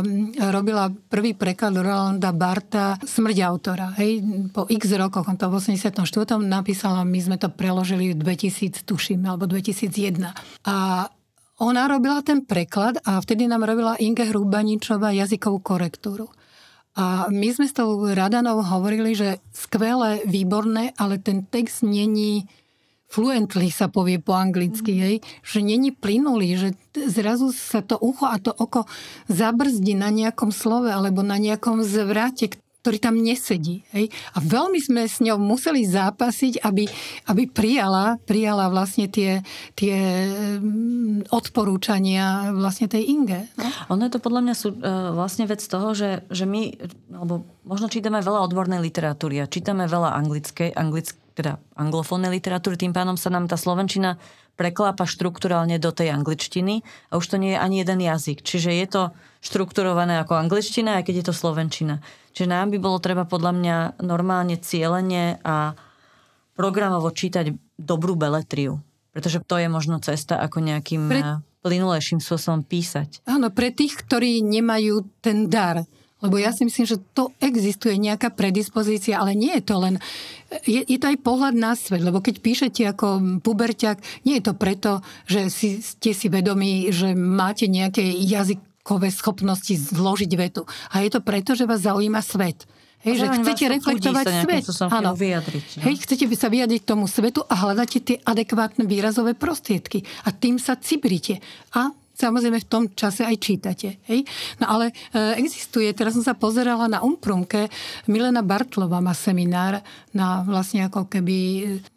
[0.51, 3.91] robila prvý preklad Rolanda Barta Smrť autora.
[3.99, 4.23] Hej,
[4.55, 5.99] po x rokoch, on to v 84.
[6.39, 10.31] napísala, my sme to preložili v 2000, tuším, alebo 2001.
[10.67, 11.07] A
[11.59, 16.31] ona robila ten preklad a vtedy nám robila Inge Hrubaničová jazykovú korektúru.
[16.93, 22.45] A my sme s tou Radanou hovorili, že skvelé, výborné, ale ten text není
[23.13, 25.01] fluently sa povie po anglicky, mm.
[25.05, 26.69] hej, že není plynulý, že
[27.05, 28.89] zrazu sa to ucho a to oko
[29.29, 33.87] zabrzdí na nejakom slove alebo na nejakom zvrate, ktorý tam nesedí.
[33.95, 34.11] Hej?
[34.35, 36.83] A veľmi sme s ňou museli zápasiť, aby,
[37.31, 39.39] aby prijala, prijala vlastne tie,
[39.71, 39.95] tie
[40.59, 43.47] mm, odporúčania vlastne tej Inge.
[43.55, 43.95] No?
[43.95, 46.75] Ono je to podľa mňa sú, uh, vlastne vec toho, že, že my,
[47.15, 52.93] alebo možno čítame veľa odbornej literatúry a čítame veľa anglickej, anglickej teda anglofónnej literatúry, tým
[52.93, 54.21] pánom sa nám tá slovenčina
[54.53, 58.45] preklápa štruktúralne do tej angličtiny a už to nie je ani jeden jazyk.
[58.45, 59.01] Čiže je to
[59.41, 62.05] štrukturované ako angličtina, aj keď je to slovenčina.
[62.37, 65.73] Čiže nám by bolo treba podľa mňa normálne cieľenie a
[66.53, 67.49] programovo čítať
[67.81, 68.77] dobrú beletriu.
[69.13, 71.21] Pretože to je možno cesta ako nejakým pre...
[71.65, 73.25] plynulejším spôsobom písať.
[73.25, 75.85] Áno, pre tých, ktorí nemajú ten dar
[76.23, 79.95] lebo ja si myslím, že to existuje nejaká predispozícia, ale nie je to len...
[80.63, 84.53] Je, je to aj pohľad na svet, lebo keď píšete ako puberťak, nie je to
[84.55, 90.63] preto, že si, ste si vedomí, že máte nejaké jazykové schopnosti zložiť vetu.
[90.95, 92.63] A je to preto, že vás zaujíma svet.
[93.03, 94.63] Hej, že chcete reflektovať svet.
[94.87, 95.11] Áno.
[95.11, 95.81] Vyjadriť, no.
[95.91, 100.07] Hej, chcete sa vyjadriť tomu svetu a hľadáte tie adekvátne výrazové prostriedky.
[100.23, 101.43] A tým sa cibrite.
[101.75, 103.97] A samozrejme v tom čase aj čítate.
[104.05, 104.23] Hej?
[104.61, 107.67] No ale e, existuje, teraz som sa pozerala na Umprumke,
[108.05, 109.81] Milena Bartlova má seminár
[110.13, 111.37] na vlastne ako keby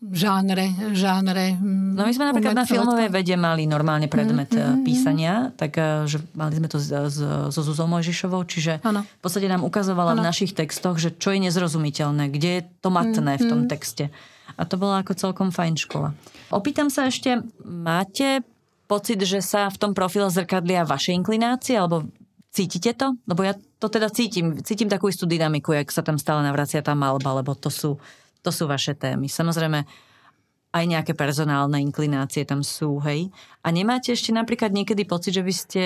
[0.00, 4.82] žánre, žánre No my sme napríklad na filmovej vede mali normálne predmet mm-hmm.
[4.82, 9.04] písania, tak e, že mali sme to so Zuzou Mojžišovou, čiže ano.
[9.04, 10.24] v podstate nám ukazovala ano.
[10.24, 13.44] v našich textoch, že čo je nezrozumiteľné, kde je to matné mm-hmm.
[13.44, 13.68] v tom mhm.
[13.68, 14.04] texte.
[14.56, 16.16] A to bola ako celkom fajn škola.
[16.48, 18.46] Opýtam sa ešte, máte
[18.86, 22.06] pocit, že sa v tom profile zrkadlia vaše inklinácie, alebo
[22.54, 23.18] cítite to?
[23.28, 26.96] Lebo ja to teda cítim, cítim takú istú dynamiku, jak sa tam stále navracia tá
[26.96, 28.00] malba, lebo to sú,
[28.40, 29.28] to sú vaše témy.
[29.28, 29.84] Samozrejme,
[30.76, 33.32] aj nejaké personálne inklinácie tam sú, hej.
[33.64, 35.82] A nemáte ešte napríklad niekedy pocit, že by ste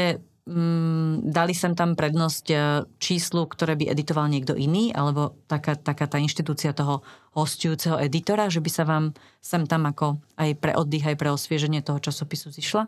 [0.51, 2.57] mm, dali sem tam prednosť e,
[2.99, 8.59] číslu, ktoré by editoval niekto iný, alebo taká, taká tá inštitúcia toho hostujúceho editora, že
[8.59, 12.85] by sa vám sem tam ako aj pre oddych, aj pre osvieženie toho časopisu zišla?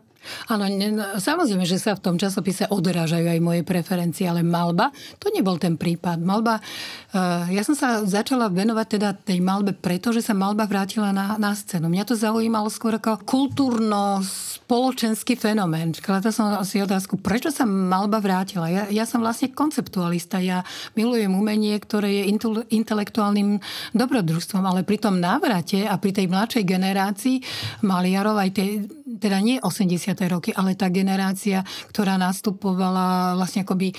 [0.53, 5.33] Áno, ne, samozrejme, že sa v tom časopise odrážajú aj moje preferencie, ale Malba, to
[5.33, 6.21] nebol ten prípad.
[6.21, 11.41] Malba, uh, ja som sa začala venovať teda tej Malbe, pretože sa Malba vrátila na,
[11.41, 11.89] na scénu.
[11.89, 15.89] Mňa to zaujímalo skôr ako kultúrno-spoločenský fenomén.
[15.97, 18.69] Kladla som si otázku, prečo sa Malba vrátila?
[18.69, 20.61] Ja, ja som vlastne konceptualista, ja
[20.93, 22.29] milujem umenie, ktoré je
[22.69, 23.57] intelektuálnym
[23.97, 27.37] dobrodružstvom družstvom, ale pri tom návrate a pri tej mladšej generácii
[27.85, 28.89] maliarov, aj tej,
[29.21, 30.17] teda nie 80.
[30.25, 31.61] roky, ale tá generácia,
[31.93, 33.95] ktorá nastupovala vlastne akoby e,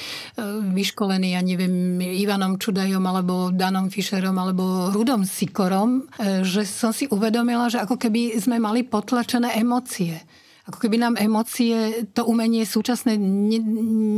[0.74, 7.06] vyškolený, ja neviem, Ivanom Čudajom, alebo Danom Fischerom, alebo Rudom Sikorom, e, že som si
[7.06, 10.18] uvedomila, že ako keby sme mali potlačené emócie
[10.64, 13.20] ako keby nám emócie, to umenie súčasné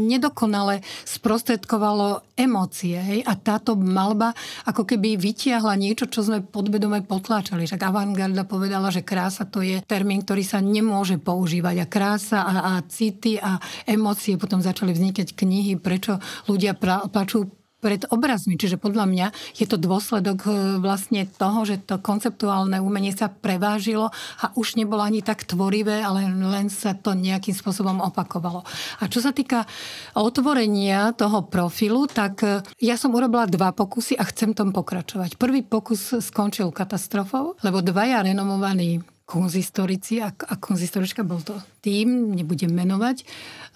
[0.07, 2.94] nedokonale sprostredkovalo emócie.
[3.03, 3.20] Hej?
[3.26, 4.30] A táto malba
[4.62, 7.66] ako keby vytiahla niečo, čo sme podvedome potláčali.
[7.66, 11.82] Však avantgarda povedala, že krása to je termín, ktorý sa nemôže používať.
[11.82, 18.08] A krása a, a city a emócie potom začali vznikať knihy, prečo ľudia plačú pred
[18.08, 18.56] obrazmi.
[18.56, 20.50] Čiže podľa mňa je to dôsledok e,
[20.80, 24.08] vlastne toho, že to konceptuálne umenie sa prevážilo
[24.40, 28.64] a už nebolo ani tak tvorivé, ale len sa to nejakým spôsobom opakovalo.
[29.00, 29.68] A čo sa týka
[30.16, 35.36] otvorenia toho profilu, tak e, ja som urobila dva pokusy a chcem tom pokračovať.
[35.36, 42.70] Prvý pokus skončil katastrofou, lebo dvaja renomovaní konzistorici a, a konzistorička bol to tým, nebudem
[42.70, 43.24] menovať, e,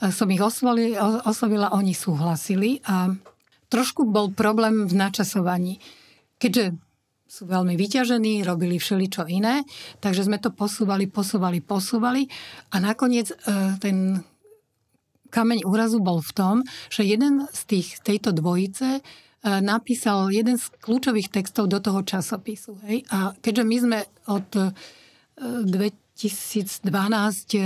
[0.09, 3.12] som ich oslovila, oslovila oni súhlasili a
[3.71, 5.79] trošku bol problém v načasovaní.
[6.37, 6.77] Keďže
[7.31, 9.62] sú veľmi vyťažení, robili všeličo iné,
[10.03, 12.27] takže sme to posúvali, posúvali, posúvali
[12.75, 13.37] a nakoniec e,
[13.79, 14.18] ten
[15.31, 16.57] kameň úrazu bol v tom,
[16.91, 19.01] že jeden z tých, tejto dvojice e,
[19.62, 22.83] napísal jeden z kľúčových textov do toho časopisu.
[22.91, 23.07] Hej?
[23.14, 24.51] A keďže my sme od
[26.21, 26.85] 2012
[27.57, 27.64] e,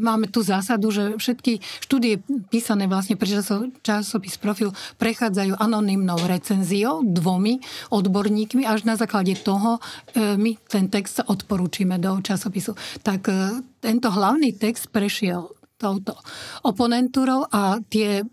[0.00, 3.28] máme tú zásadu, že všetky štúdie písané vlastne pre
[3.84, 7.60] časopis Profil prechádzajú anonymnou recenziou dvomi
[7.92, 9.76] odborníkmi, až na základe toho
[10.16, 12.72] e, my ten text odporúčime do časopisu.
[13.04, 16.16] Tak e, tento hlavný text prešiel touto
[16.64, 18.24] oponentúrou a tie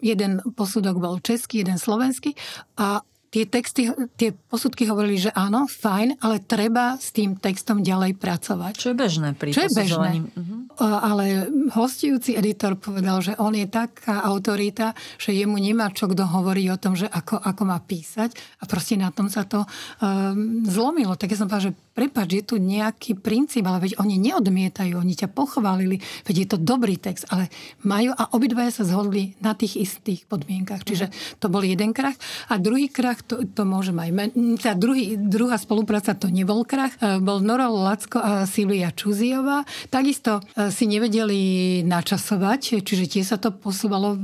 [0.00, 2.32] jeden posudok bol český, jeden slovenský
[2.80, 3.04] a
[3.36, 8.80] tie texty, tie posudky hovorili, že áno, fajn, ale treba s tým textom ďalej pracovať.
[8.80, 10.10] Čo je bežné pri Čo je bežné.
[10.32, 10.65] Uh-huh.
[10.78, 16.68] Ale hostujúci editor povedal, že on je taká autorita, že jemu nemá čo kto hovorí
[16.68, 21.16] o tom, že ako, ako má písať a proste na tom sa to um, zlomilo.
[21.16, 25.16] Tak ja som povedal, že prepač, je tu nejaký princíp, ale veď oni neodmietajú, oni
[25.16, 25.96] ťa pochválili,
[26.28, 27.48] veď je to dobrý text, ale
[27.88, 30.84] majú a obidvaja sa zhodli na tých istých podmienkach.
[30.84, 31.08] Čiže
[31.40, 32.20] to bol jeden krach.
[32.52, 36.92] A druhý krach, to, to môžem aj men- tá druhý, druhá spolupráca to nebol krach,
[37.00, 39.64] e, bol Noro Lacko a Silvia Čuzijová.
[39.88, 41.40] Takisto si nevedeli
[41.84, 44.14] načasovať, čiže tiež sa to posúvalo,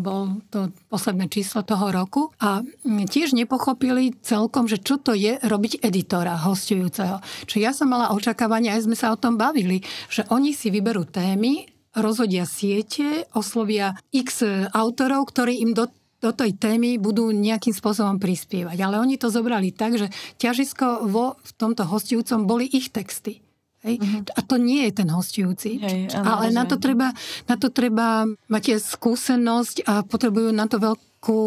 [0.00, 5.80] bol to posledné číslo toho roku a tiež nepochopili celkom, že čo to je robiť
[5.84, 7.22] editora hostujúceho.
[7.48, 9.82] Čo ja som mala očakávania, aj sme sa o tom bavili,
[10.12, 15.90] že oni si vyberú témy, rozhodia siete, oslovia x autorov, ktorí im do
[16.20, 18.76] do tej témy budú nejakým spôsobom prispievať.
[18.76, 23.40] Ale oni to zobrali tak, že ťažisko vo v tomto hostujúcom boli ich texty.
[23.80, 23.96] Hej?
[23.96, 24.20] Uh-huh.
[24.36, 25.80] A to nie je ten hostujúci.
[25.80, 27.16] Hej, ale na to, treba,
[27.48, 31.40] na to treba mať skúsenosť a potrebujú na to veľkú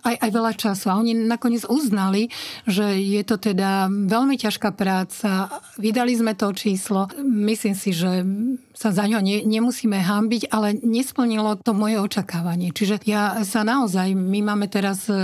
[0.00, 0.84] aj, aj veľa času.
[0.88, 2.32] A oni nakoniec uznali,
[2.64, 5.52] že je to teda veľmi ťažká práca.
[5.76, 7.12] Vydali sme to číslo.
[7.20, 8.24] Myslím si, že
[8.72, 12.72] sa za ňo ne, nemusíme hambiť, ale nesplnilo to moje očakávanie.
[12.72, 15.16] Čiže ja sa naozaj, my máme teraz e,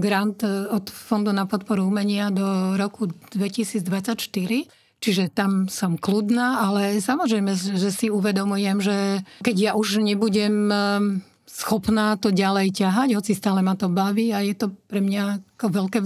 [0.00, 7.54] grant od Fondu na podporu umenia do roku 2024 čiže tam som kľudná, ale samozrejme,
[7.54, 10.66] že si uvedomujem, že keď ja už nebudem
[11.46, 16.02] schopná to ďalej ťahať, hoci stále ma to baví a je to pre mňa veľké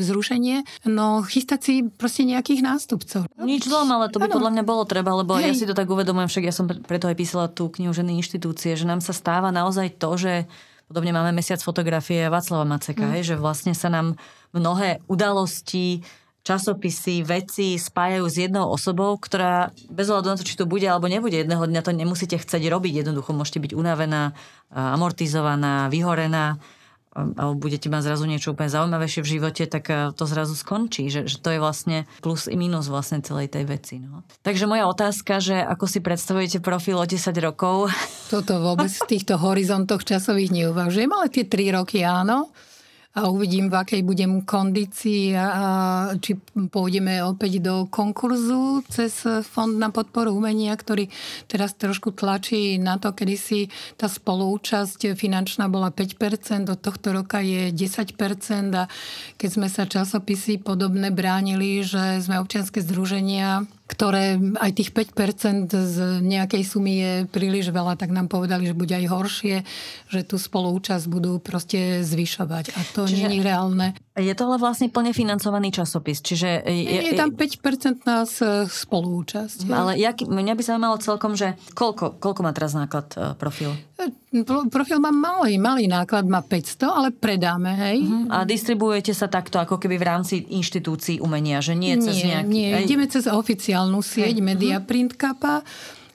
[0.00, 0.86] vzrušenie.
[0.88, 3.28] No chystať si proste nejakých nástupcov.
[3.36, 4.40] Nič zlom, ale to by ano.
[4.40, 5.44] podľa mňa bolo treba, lebo Hej.
[5.44, 8.78] ja si to tak uvedomujem, však ja som preto aj písala tú knihu Ženy inštitúcie,
[8.78, 10.48] že nám sa stáva naozaj to, že
[10.88, 13.12] podobne máme mesiac fotografie Václava Maceka, mm.
[13.18, 14.16] hej, že vlastne sa nám
[14.54, 16.00] mnohé udalosti,
[16.44, 21.08] časopisy, veci spájajú s jednou osobou, ktorá bez ohľadu na to, či to bude alebo
[21.08, 23.00] nebude jedného dňa, to nemusíte chcieť robiť.
[23.00, 24.36] Jednoducho môžete byť unavená,
[24.68, 26.60] amortizovaná, vyhorená
[27.14, 29.86] alebo budete mať zrazu niečo úplne zaujímavejšie v živote, tak
[30.18, 31.06] to zrazu skončí.
[31.06, 34.02] Že, že to je vlastne plus i minus vlastne celej tej veci.
[34.02, 34.26] No.
[34.42, 37.94] Takže moja otázka, že ako si predstavujete profil o 10 rokov?
[38.34, 42.50] Toto vôbec v týchto horizontoch časových neuvažujem, ale tie 3 roky áno
[43.14, 45.62] a uvidím, v akej budem kondícii a
[46.18, 51.06] či pôjdeme opäť do konkurzu cez Fond na podporu umenia, ktorý
[51.46, 53.60] teraz trošku tlačí na to, kedy si
[53.94, 58.18] tá spolúčasť finančná bola 5%, od tohto roka je 10%
[58.74, 58.90] a
[59.38, 63.62] keď sme sa časopisy podobné bránili, že sme občianske združenia
[63.94, 68.90] ktoré aj tých 5% z nejakej sumy je príliš veľa, tak nám povedali, že bude
[68.90, 69.56] aj horšie,
[70.10, 72.74] že tú spoluúčasť budú proste zvyšovať.
[72.74, 73.86] A to čiže nie je reálne.
[74.14, 76.62] Je to ale vlastne plne financovaný časopis, čiže...
[76.70, 79.66] Je, je tam 5% nás e, spoluúčasť.
[79.66, 83.74] Ale jak, mňa by sa malo celkom, že koľko, koľko má teraz náklad e, profil?
[84.70, 88.06] Profil má malý, malý náklad, má 500, ale predáme, hej.
[88.06, 88.30] Uh-huh.
[88.30, 92.46] A distribuujete sa takto, ako keby v rámci inštitúcií umenia, že nie, nie cez nejaký...
[92.54, 94.46] Nie, ideme cez oficiálnu sieť hej.
[94.46, 94.86] Media uh-huh.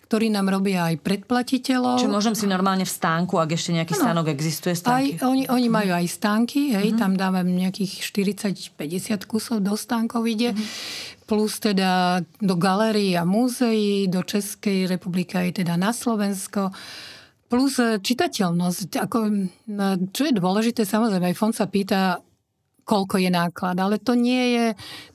[0.09, 2.01] Ktorí nám robia aj predplatiteľov.
[2.01, 5.21] Čiže môžem si normálne v stánku, ak ešte nejaký ano, stánok existuje, stánky?
[5.21, 7.01] Aj, oni, oni majú aj stánky, hej, uh-huh.
[7.05, 10.57] tam dávam nejakých 40-50 kusov do stánkov ide.
[10.57, 16.73] Uh-huh plus teda do galérií a múzeí, do Českej republiky aj teda na Slovensko.
[17.45, 18.97] Plus e, čitateľnosť.
[18.97, 19.17] Ako,
[20.09, 22.25] čo je dôležité, samozrejme, aj fond sa pýta,
[22.81, 24.65] koľko je náklad, ale to nie je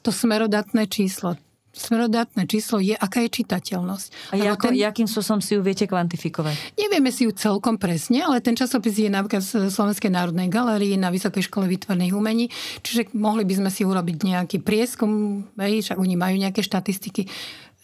[0.06, 1.34] to smerodatné číslo.
[1.74, 4.30] Smerodatné číslo je, aká je čitateľnosť.
[4.30, 4.78] A ako, ten...
[4.78, 6.78] jakým spôsobom si ju viete kvantifikovať?
[6.78, 11.10] Nevieme si ju celkom presne, ale ten časopis je napríklad v Slovenskej národnej galerii na
[11.10, 12.46] Vysokej škole výtvarných umení,
[12.86, 17.26] čiže mohli by sme si urobiť nejaký prieskum, však oni majú nejaké štatistiky,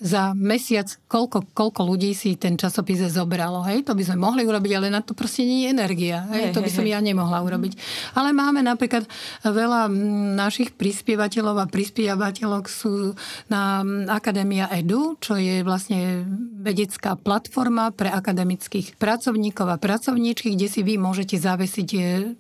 [0.01, 3.61] za mesiac, koľko, koľko ľudí si ten časopis zobralo.
[3.69, 3.85] Hej?
[3.85, 6.25] To by sme mohli urobiť, ale na to proste nie je energia.
[6.33, 6.41] Hej?
[6.41, 6.97] Hej, to by som hej.
[6.97, 7.77] ja nemohla urobiť.
[8.17, 9.05] Ale máme napríklad
[9.45, 9.93] veľa
[10.41, 13.13] našich prispievateľov a prispievateľok sú
[13.53, 16.25] na Akadémia Edu, čo je vlastne
[16.65, 21.89] vedecká platforma pre akademických pracovníkov a pracovníčky, kde si vy môžete zavesiť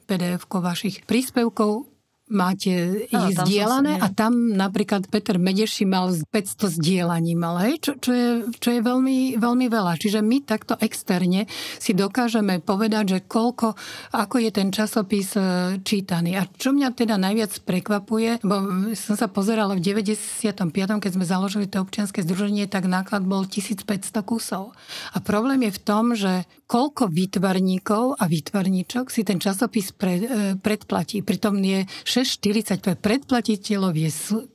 [0.08, 1.89] pdf vašich príspevkov
[2.30, 7.92] máte ich no, zdieľané a tam napríklad Peter Medeši mal 500 zdieľaní mal, hej, čo,
[7.98, 9.98] čo, je, čo je veľmi, veľmi veľa.
[9.98, 13.74] Čiže my takto externe si dokážeme povedať, že koľko,
[14.14, 15.42] ako je ten časopis e,
[15.82, 16.38] čítaný.
[16.38, 20.70] A čo mňa teda najviac prekvapuje, bo som sa pozerala v 95.
[21.02, 24.72] keď sme založili to občianske združenie, tak náklad bol 1500 kusov.
[25.12, 30.26] A problém je v tom, že koľko výtvarníkov a výtvarníčok si ten časopis pre, e,
[30.54, 31.26] predplatí.
[31.26, 31.82] Pritom je
[32.20, 34.10] 6,40, pre predplatiteľov je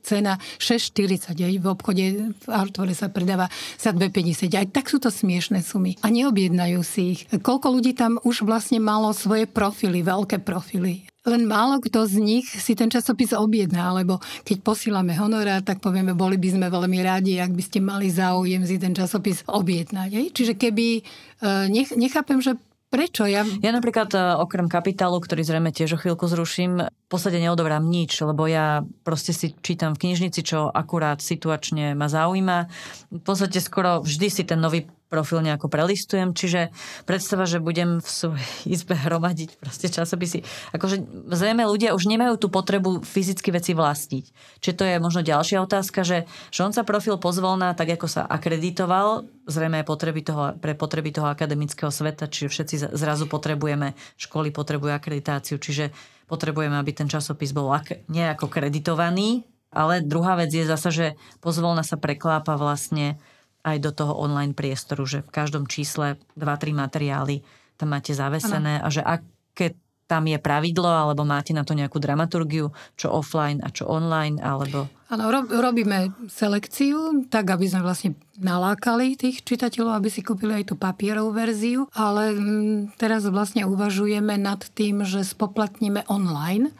[0.06, 1.34] cena 6,40.
[1.42, 4.54] Aj v obchode v Artvore sa predáva za 2,50.
[4.54, 5.98] Aj tak sú to smiešné sumy.
[6.02, 7.20] A neobjednajú si ich.
[7.30, 11.06] Koľko ľudí tam už vlastne malo svoje profily, veľké profily.
[11.26, 16.14] Len málo kto z nich si ten časopis objedná, alebo keď posílame honorár, tak povieme,
[16.14, 20.30] boli by sme veľmi rádi, ak by ste mali záujem si ten časopis objednať.
[20.30, 21.02] Čiže keby,
[21.42, 22.54] e, nechápem, že
[22.96, 23.28] Prečo?
[23.28, 23.44] Ja...
[23.44, 28.24] ja napríklad e, okrem kapitálu, ktorý zrejme tiež o chvíľku zruším, v podstate neodobrám nič,
[28.24, 32.72] lebo ja proste si čítam v knižnici, čo akurát situačne ma zaujíma.
[33.12, 36.74] V podstate skoro vždy si ten nový profil nejako prelistujem, čiže
[37.06, 40.42] predstava, že budem v svojej izbe hromadiť proste časopisy.
[40.74, 44.24] Akože zrejme ľudia už nemajú tú potrebu fyzicky veci vlastniť.
[44.62, 48.22] Čiže to je možno ďalšia otázka, že, že on sa profil pozvolná, tak ako sa
[48.26, 54.90] akreditoval, zrejme potreby toho, pre potreby toho akademického sveta, čiže všetci zrazu potrebujeme, školy potrebujú
[54.90, 55.94] akreditáciu, čiže
[56.26, 61.06] potrebujeme, aby ten časopis bol ak, nejako kreditovaný, ale druhá vec je zasa, že
[61.44, 63.20] pozvolna sa preklápa vlastne
[63.66, 67.42] aj do toho online priestoru, že v každom čísle 2-3 materiály
[67.74, 68.84] tam máte zavesené ano.
[68.86, 69.74] a že aké
[70.06, 74.86] tam je pravidlo, alebo máte na to nejakú dramaturgiu, čo offline a čo online, alebo...
[75.10, 80.74] Áno, robíme selekciu, tak aby sme vlastne nalákali tých čitateľov, aby si kúpili aj tú
[80.78, 86.70] papierovú verziu, ale mm, teraz vlastne uvažujeme nad tým, že spoplatníme online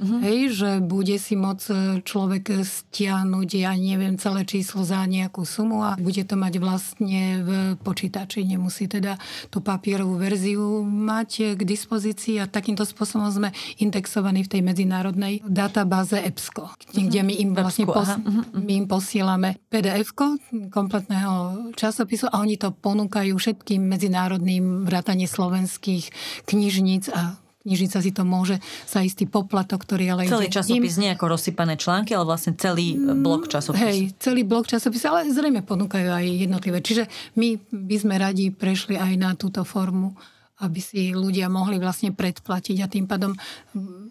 [0.00, 0.20] Uh-huh.
[0.24, 5.84] Hej, že bude si môcť e, človek stiahnuť, ja neviem, celé číslo za nejakú sumu
[5.84, 7.50] a bude to mať vlastne v
[7.84, 8.48] počítači.
[8.48, 9.20] Nemusí teda
[9.52, 16.16] tú papierovú verziu mať k dispozícii a takýmto spôsobom sme indexovaní v tej medzinárodnej databáze
[16.16, 18.16] EBSCO, kde my im vlastne pos-
[18.56, 20.16] my im posielame pdf
[20.72, 26.08] kompletného časopisu a oni to ponúkajú všetkým medzinárodným vrátane slovenských
[26.48, 28.56] knižníc a knižnica si to môže
[28.88, 31.00] za istý poplatok, ktorý ale Celý časopis im.
[31.04, 33.80] nie ako rozsypané články, ale vlastne celý mm, blok časopisu.
[33.84, 36.80] Hej, celý blok časopisu, ale zrejme ponúkajú aj jednotlivé.
[36.80, 37.04] Čiže
[37.36, 40.16] my by sme radi prešli aj na túto formu
[40.60, 43.32] aby si ľudia mohli vlastne predplatiť a tým pádom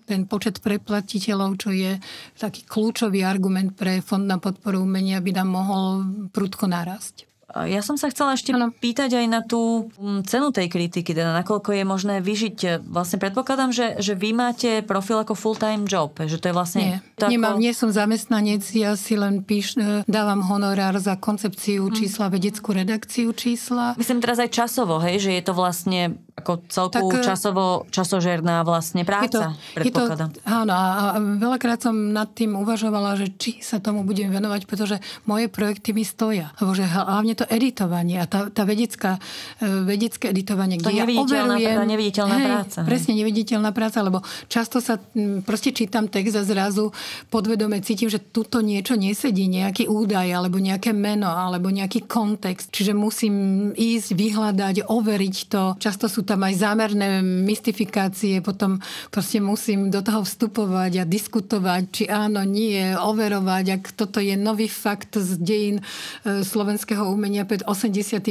[0.09, 2.01] ten počet predplatiteľov, čo je
[2.41, 5.85] taký kľúčový argument pre Fond na podporu umenia, by nám mohol
[6.33, 7.28] prudko narásť.
[7.55, 8.69] Ja som sa chcela ešte ano.
[8.69, 12.85] pýtať aj na tú mm, cenu tej kritiky, teda nakoľko je možné vyžiť.
[12.85, 16.83] Vlastne predpokladám, že, že vy máte profil ako full-time job, že to je vlastne...
[16.83, 17.31] Nie, tako...
[17.33, 21.95] nemám, nie som zamestnanec, ja si len píš, e, dávam honorár za koncepciu hm.
[21.97, 23.97] čísla, vedeckú redakciu čísla.
[23.97, 28.63] Myslím teraz aj časovo, hej, že je to vlastne ako celku tak, e, časovo, časožerná
[28.63, 30.29] vlastne práca, je to, predpokladám.
[30.31, 34.65] Je to, áno, a veľakrát som nad tým uvažovala, že či sa tomu budem venovať,
[34.65, 36.55] pretože moje projekty mi stoja.
[36.63, 39.19] Lebo že hlavne to editovanie a tá, tá vedecká,
[39.59, 41.83] e, vedecké editovanie, to kde ja overujem...
[41.83, 42.79] neviditeľná hej, práca.
[42.87, 44.97] Presne, neviditeľná práca, lebo často sa
[45.43, 46.95] proste čítam text a zrazu
[47.27, 52.71] podvedome cítim, že tuto niečo nesedí, nejaký údaj, alebo nejaké meno, alebo nejaký kontext.
[52.71, 53.35] Čiže musím
[53.73, 55.63] ísť, vyhľadať, overiť to.
[55.81, 58.77] Často sú tam aj zámerné mystifikácie, potom
[59.09, 64.69] proste musím do toho vstupovať a diskutovať, či áno, nie, overovať, ak toto je nový
[64.69, 68.29] fakt z dejín e, slovenského umenia pred 89.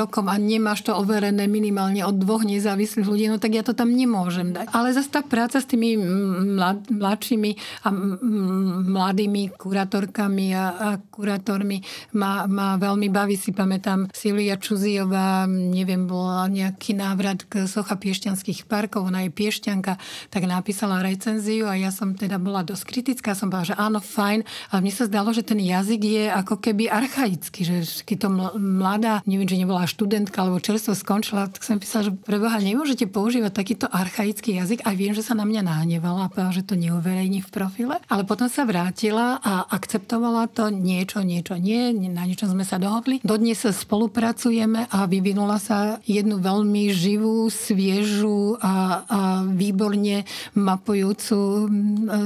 [0.00, 3.92] rokom a nemáš to overené minimálne od dvoch nezávislých ľudí, no tak ja to tam
[3.92, 4.72] nemôžem dať.
[4.72, 6.00] Ale zase tá práca s tými
[6.56, 7.88] mlad, mladšími a
[8.88, 11.84] mladými kurátorkami a, a kurátormi
[12.16, 13.36] ma, ma veľmi baví.
[13.36, 16.48] Si pamätám Silvia Čuzijová, neviem, bola
[16.78, 19.98] nejaký návrat k Socha piešťanských parkov, ona je piešťanka,
[20.30, 24.46] tak napísala recenziu a ja som teda bola dosť kritická, som bola, že áno, fajn,
[24.70, 28.28] ale mne sa zdalo, že ten jazyk je ako keby archaický, že keď to
[28.62, 33.50] mladá, neviem, či nebola študentka alebo čerstvo skončila, tak som písala, že preboha, nemôžete používať
[33.50, 37.42] takýto archaický jazyk a viem, že sa na mňa nahnevala a povedala, že to neuverejní
[37.42, 37.98] v profile.
[38.06, 43.18] Ale potom sa vrátila a akceptovala to niečo, niečo nie, na niečo sme sa dohodli.
[43.26, 46.57] Dodnes spolupracujeme a vyvinula sa jednu veľmi
[46.90, 50.24] živú, sviežu a, a výborne
[50.56, 51.68] mapujúcu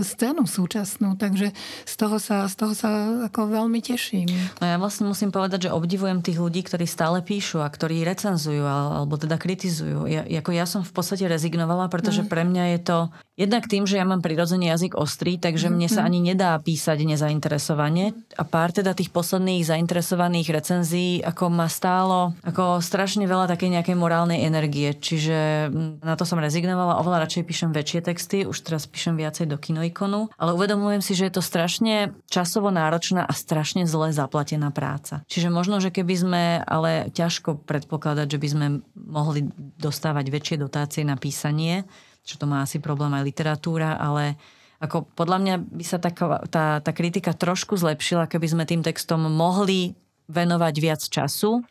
[0.03, 1.17] scénu súčasnú.
[1.19, 1.51] Takže
[1.85, 2.91] z toho sa, z toho sa
[3.27, 4.29] ako veľmi teším.
[4.61, 8.63] No ja vlastne musím povedať, že obdivujem tých ľudí, ktorí stále píšu a ktorí recenzujú
[8.63, 10.07] alebo teda kritizujú.
[10.07, 12.29] Ja, ako ja som v podstate rezignovala, pretože mm.
[12.29, 12.99] pre mňa je to
[13.37, 16.07] jednak tým, že ja mám prirodzený jazyk ostrý, takže mne sa mhm.
[16.09, 22.85] ani nedá písať nezainteresovanie a pár teda tých posledných zainteresovaných recenzií ako ma stálo ako
[22.85, 27.71] strašne veľa takej nejakej morálnej energie, čiže mm, na to som rezignovala, oveľa radšej píšem
[27.73, 32.13] väčšie texty, už teraz píšem viacej do kinoikonu, ale uvedomujem si, že je to strašne
[32.29, 35.25] časovo náročná a strašne zle zaplatená práca.
[35.27, 39.49] Čiže možno, že keby sme, ale ťažko predpokladať, že by sme mohli
[39.81, 41.89] dostávať väčšie dotácie na písanie,
[42.23, 44.39] čo to má asi problém aj literatúra, ale
[44.83, 46.11] ako podľa mňa by sa tá,
[46.51, 49.95] tá, tá kritika trošku zlepšila, keby sme tým textom mohli
[50.27, 51.63] venovať viac času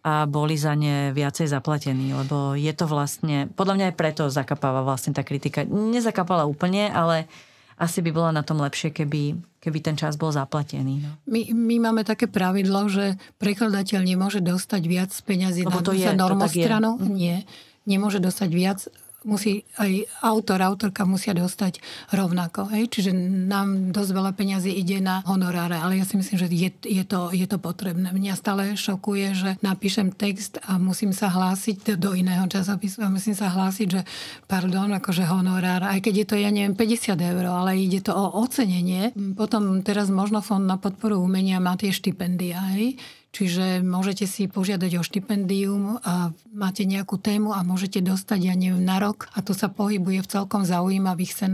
[0.00, 4.82] a boli za ne viacej zaplatení, lebo je to vlastne, podľa mňa aj preto zakapáva
[4.82, 5.62] vlastne tá kritika.
[5.68, 7.28] Nezakapala úplne, ale
[7.76, 10.94] asi by bola na tom lepšie, keby, keby ten čas bol zaplatený.
[11.04, 11.10] No.
[11.28, 16.08] My, my máme také pravidlo, že prekladateľ nemôže dostať viac peňazí Lebo na to je,
[16.12, 16.96] normostranu.
[16.96, 17.14] To tak je.
[17.14, 17.36] Nie,
[17.84, 18.80] nemôže dostať viac
[19.24, 21.80] musí aj autor, autorka musia dostať
[22.12, 22.72] rovnako.
[22.72, 22.88] Hej?
[22.92, 23.10] Čiže
[23.48, 27.30] nám dosť veľa peňazí ide na honoráre, ale ja si myslím, že je, je, to,
[27.34, 28.12] je to potrebné.
[28.12, 33.36] Mňa stále šokuje, že napíšem text a musím sa hlásiť do iného časopisu a musím
[33.36, 34.02] sa hlásiť, že
[34.48, 38.40] pardon, akože honorár, aj keď je to, ja neviem, 50 eur, ale ide to o
[38.40, 39.12] ocenenie.
[39.36, 42.60] Potom teraz možno Fond na podporu umenia má tie štipendia.
[42.72, 42.96] Hej?
[43.30, 48.82] Čiže môžete si požiadať o štipendium a máte nejakú tému a môžete dostať, ja neviem,
[48.82, 51.46] na rok a to sa pohybuje v celkom zaujímavých e,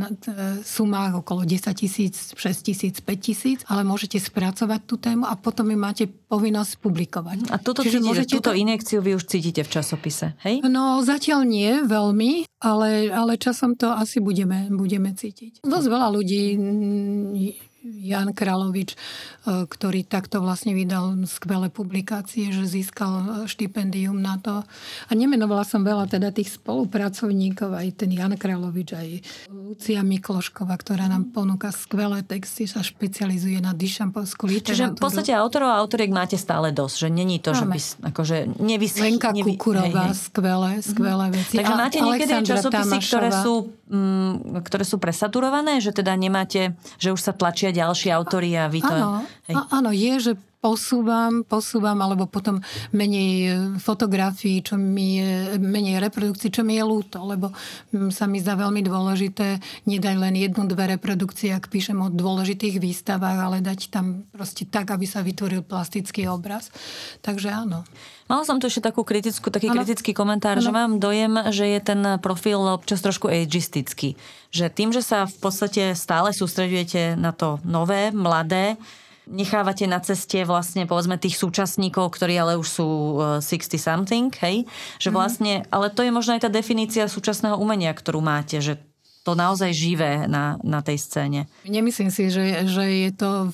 [0.65, 5.69] sumách okolo 10 tisíc, 6 tisíc, 5 tisíc, ale môžete spracovať tú tému a potom
[5.69, 7.53] ju máte povinnosť publikovať.
[7.53, 8.57] A toto Čiže cítite, môžete túto to...
[8.57, 10.65] injekciu vy už cítite v časopise, hej?
[10.65, 15.61] No zatiaľ nie veľmi, ale, ale časom to asi budeme, budeme cítiť.
[15.61, 16.57] Dosť veľa ľudí
[17.87, 18.99] Jan Kralovič,
[19.47, 24.67] ktorý takto vlastne vydal skvelé publikácie, že získal štipendium na to.
[25.07, 29.09] A nemenovala som veľa teda tých spolupracovníkov, aj ten Jan Kralovič, aj
[29.55, 34.75] Lucia Miklošková, ktorá nám ponúka skvelé texty, sa špecializuje na dišampovskú literatúru.
[34.75, 37.59] Čiže v podstate autorov a autoriek máte stále dosť, že není to, Máme.
[37.59, 37.79] že by
[38.11, 38.99] akože nevysí...
[39.07, 40.27] Lenka nevy, Kukurová, hej, hej.
[40.27, 41.35] skvelé, skvelé mhm.
[41.39, 41.55] veci.
[41.55, 43.55] Takže máte niekedy časopisy, ktoré sú,
[43.95, 48.83] mm, ktoré sú presaturované, že teda nemáte, že už sa tlačia ďalší autory a vy
[48.83, 48.91] to...
[48.91, 50.33] Áno, áno je, že
[50.67, 52.59] posúvam, posúvam, alebo potom
[52.91, 57.55] menej e, fotografií, čo mi je, menej reprodukcií, čo mi je ľúto, lebo
[57.95, 62.83] mm, sa mi zdá veľmi dôležité nedať len jednu, dve reprodukcie, ak píšem o dôležitých
[62.83, 66.75] výstavách, ale dať tam proste tak, aby sa vytvoril plastický obraz.
[67.23, 67.87] Takže áno.
[68.27, 69.79] Mala som tu ešte takú kritickú, taký ano.
[69.79, 70.67] kritický komentár, ano.
[70.67, 74.19] že mám dojem, že je ten profil občas trošku agistický.
[74.51, 78.75] Že tým, že sa v podstate stále sústredujete na to nové, mladé,
[79.27, 82.89] nechávate na ceste vlastne povedzme tých súčasníkov, ktorí ale už sú
[83.43, 84.65] 60 e, something, hej?
[85.03, 85.15] Že mhm.
[85.15, 85.75] vlastne, mm-hmm.
[85.75, 88.79] ale to je možno aj tá definícia súčasného umenia, ktorú máte, že
[89.27, 91.51] to naozaj živé na, na tej scéne.
[91.67, 93.51] Nemyslím si, že, že je to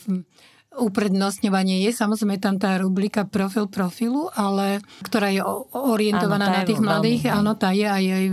[0.76, 1.90] uprednostňovanie je.
[1.92, 5.44] Samozrejme tam tá rubrika profil profilu, ale ktorá je
[5.76, 7.22] orientovaná áno, na tých mladých.
[7.28, 8.24] Veľmi, áno, tá je aj, aj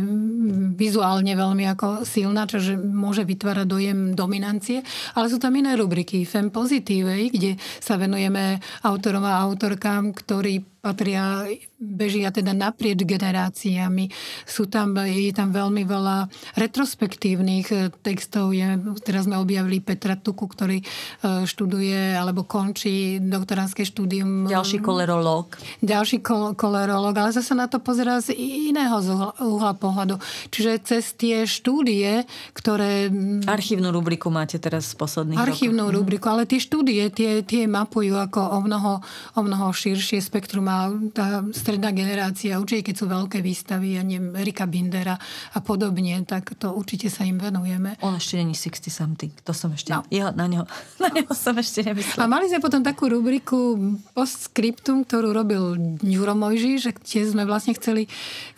[0.76, 4.82] vizuálne veľmi ako silná, čože môže vytvárať dojem dominancie.
[5.14, 6.26] Ale sú tam iné rubriky.
[6.26, 11.44] Fem pozitívej, kde sa venujeme autorom a autorkám, ktorí patria,
[11.76, 14.08] bežia teda naprieč generáciami.
[14.48, 18.56] Sú tam, je tam veľmi veľa retrospektívnych eh, textov.
[18.56, 24.48] Je, teraz sme objavili Petra Tuku, ktorý eh, študuje alebo končí doktoránske štúdium.
[24.48, 25.60] Ďalší kolerológ.
[25.84, 29.04] Ďalší kol, kolerológ, ale zase na to pozerá z iného
[29.44, 30.16] uhla pohľadu.
[30.48, 32.24] Čiže cez tie štúdie,
[32.56, 33.12] ktoré...
[33.44, 35.98] Archívnu rubriku máte teraz z posledných Archívnu rokov.
[36.00, 38.94] rubriku, ale tie štúdie, tie, tie mapujú ako o mnoho,
[39.36, 44.38] o mnoho širšie spektrum a tá stredná generácia, určite keď sú veľké výstavy, ja neviem,
[44.38, 45.18] Erika Bindera
[45.58, 47.98] a podobne, tak to určite sa im venujeme.
[48.06, 50.06] On ešte není 60 something, to som ešte, no.
[50.14, 50.70] ja, na, neho,
[51.04, 52.30] na neho som ešte nemyslela.
[52.30, 53.82] A mali sme potom takú rubriku
[54.14, 58.06] postscriptum, ktorú robil Ňuro Mojži, že tiež sme vlastne chceli,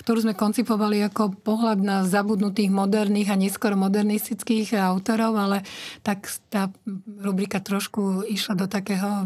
[0.04, 5.64] ktorú sme koncipovali ako pohľad na zabudnutých moderných a neskôr modernistických autorov, ale
[6.04, 6.68] tak tá
[7.22, 9.24] rubrika trošku išla do takého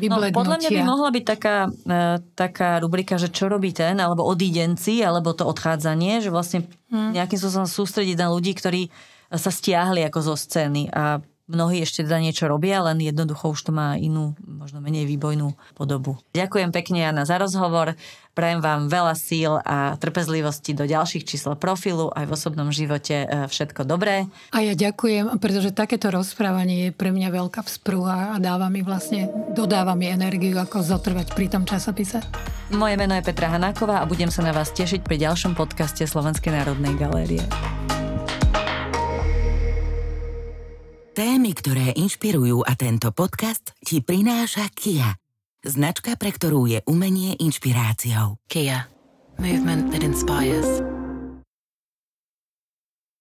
[0.00, 0.32] vyblednutia.
[0.32, 1.91] No, podľa mňa by mohla byť taká, e,
[2.36, 7.16] taká rubrika, že čo robí ten, alebo odídenci, alebo to odchádzanie, že vlastne hmm.
[7.16, 8.88] nejakým spôsobom sústrediť na ľudí, ktorí
[9.32, 13.70] sa stiahli ako zo scény a mnohí ešte teda niečo robia, len jednoducho už to
[13.70, 16.16] má inú, možno menej výbojnú podobu.
[16.32, 17.92] Ďakujem pekne Jana za rozhovor.
[18.32, 23.44] Prajem vám veľa síl a trpezlivosti do ďalších čísel profilu aj v osobnom živote e,
[23.44, 24.24] všetko dobré.
[24.56, 29.28] A ja ďakujem, pretože takéto rozprávanie je pre mňa veľká vzprúha a dáva mi vlastne,
[29.52, 32.24] dodáva mi energiu, ako zotrvať pri tom časopise.
[32.72, 36.56] Moje meno je Petra Hanáková a budem sa na vás tešiť pri ďalšom podcaste Slovenskej
[36.56, 37.44] národnej galérie.
[41.12, 45.20] Témy, ktoré inšpirujú a tento podcast ti prináša Kia.
[45.60, 48.40] Značka, pre ktorú je umenie inšpiráciou.
[48.48, 48.88] Kia.
[49.36, 50.91] Movement that inspires.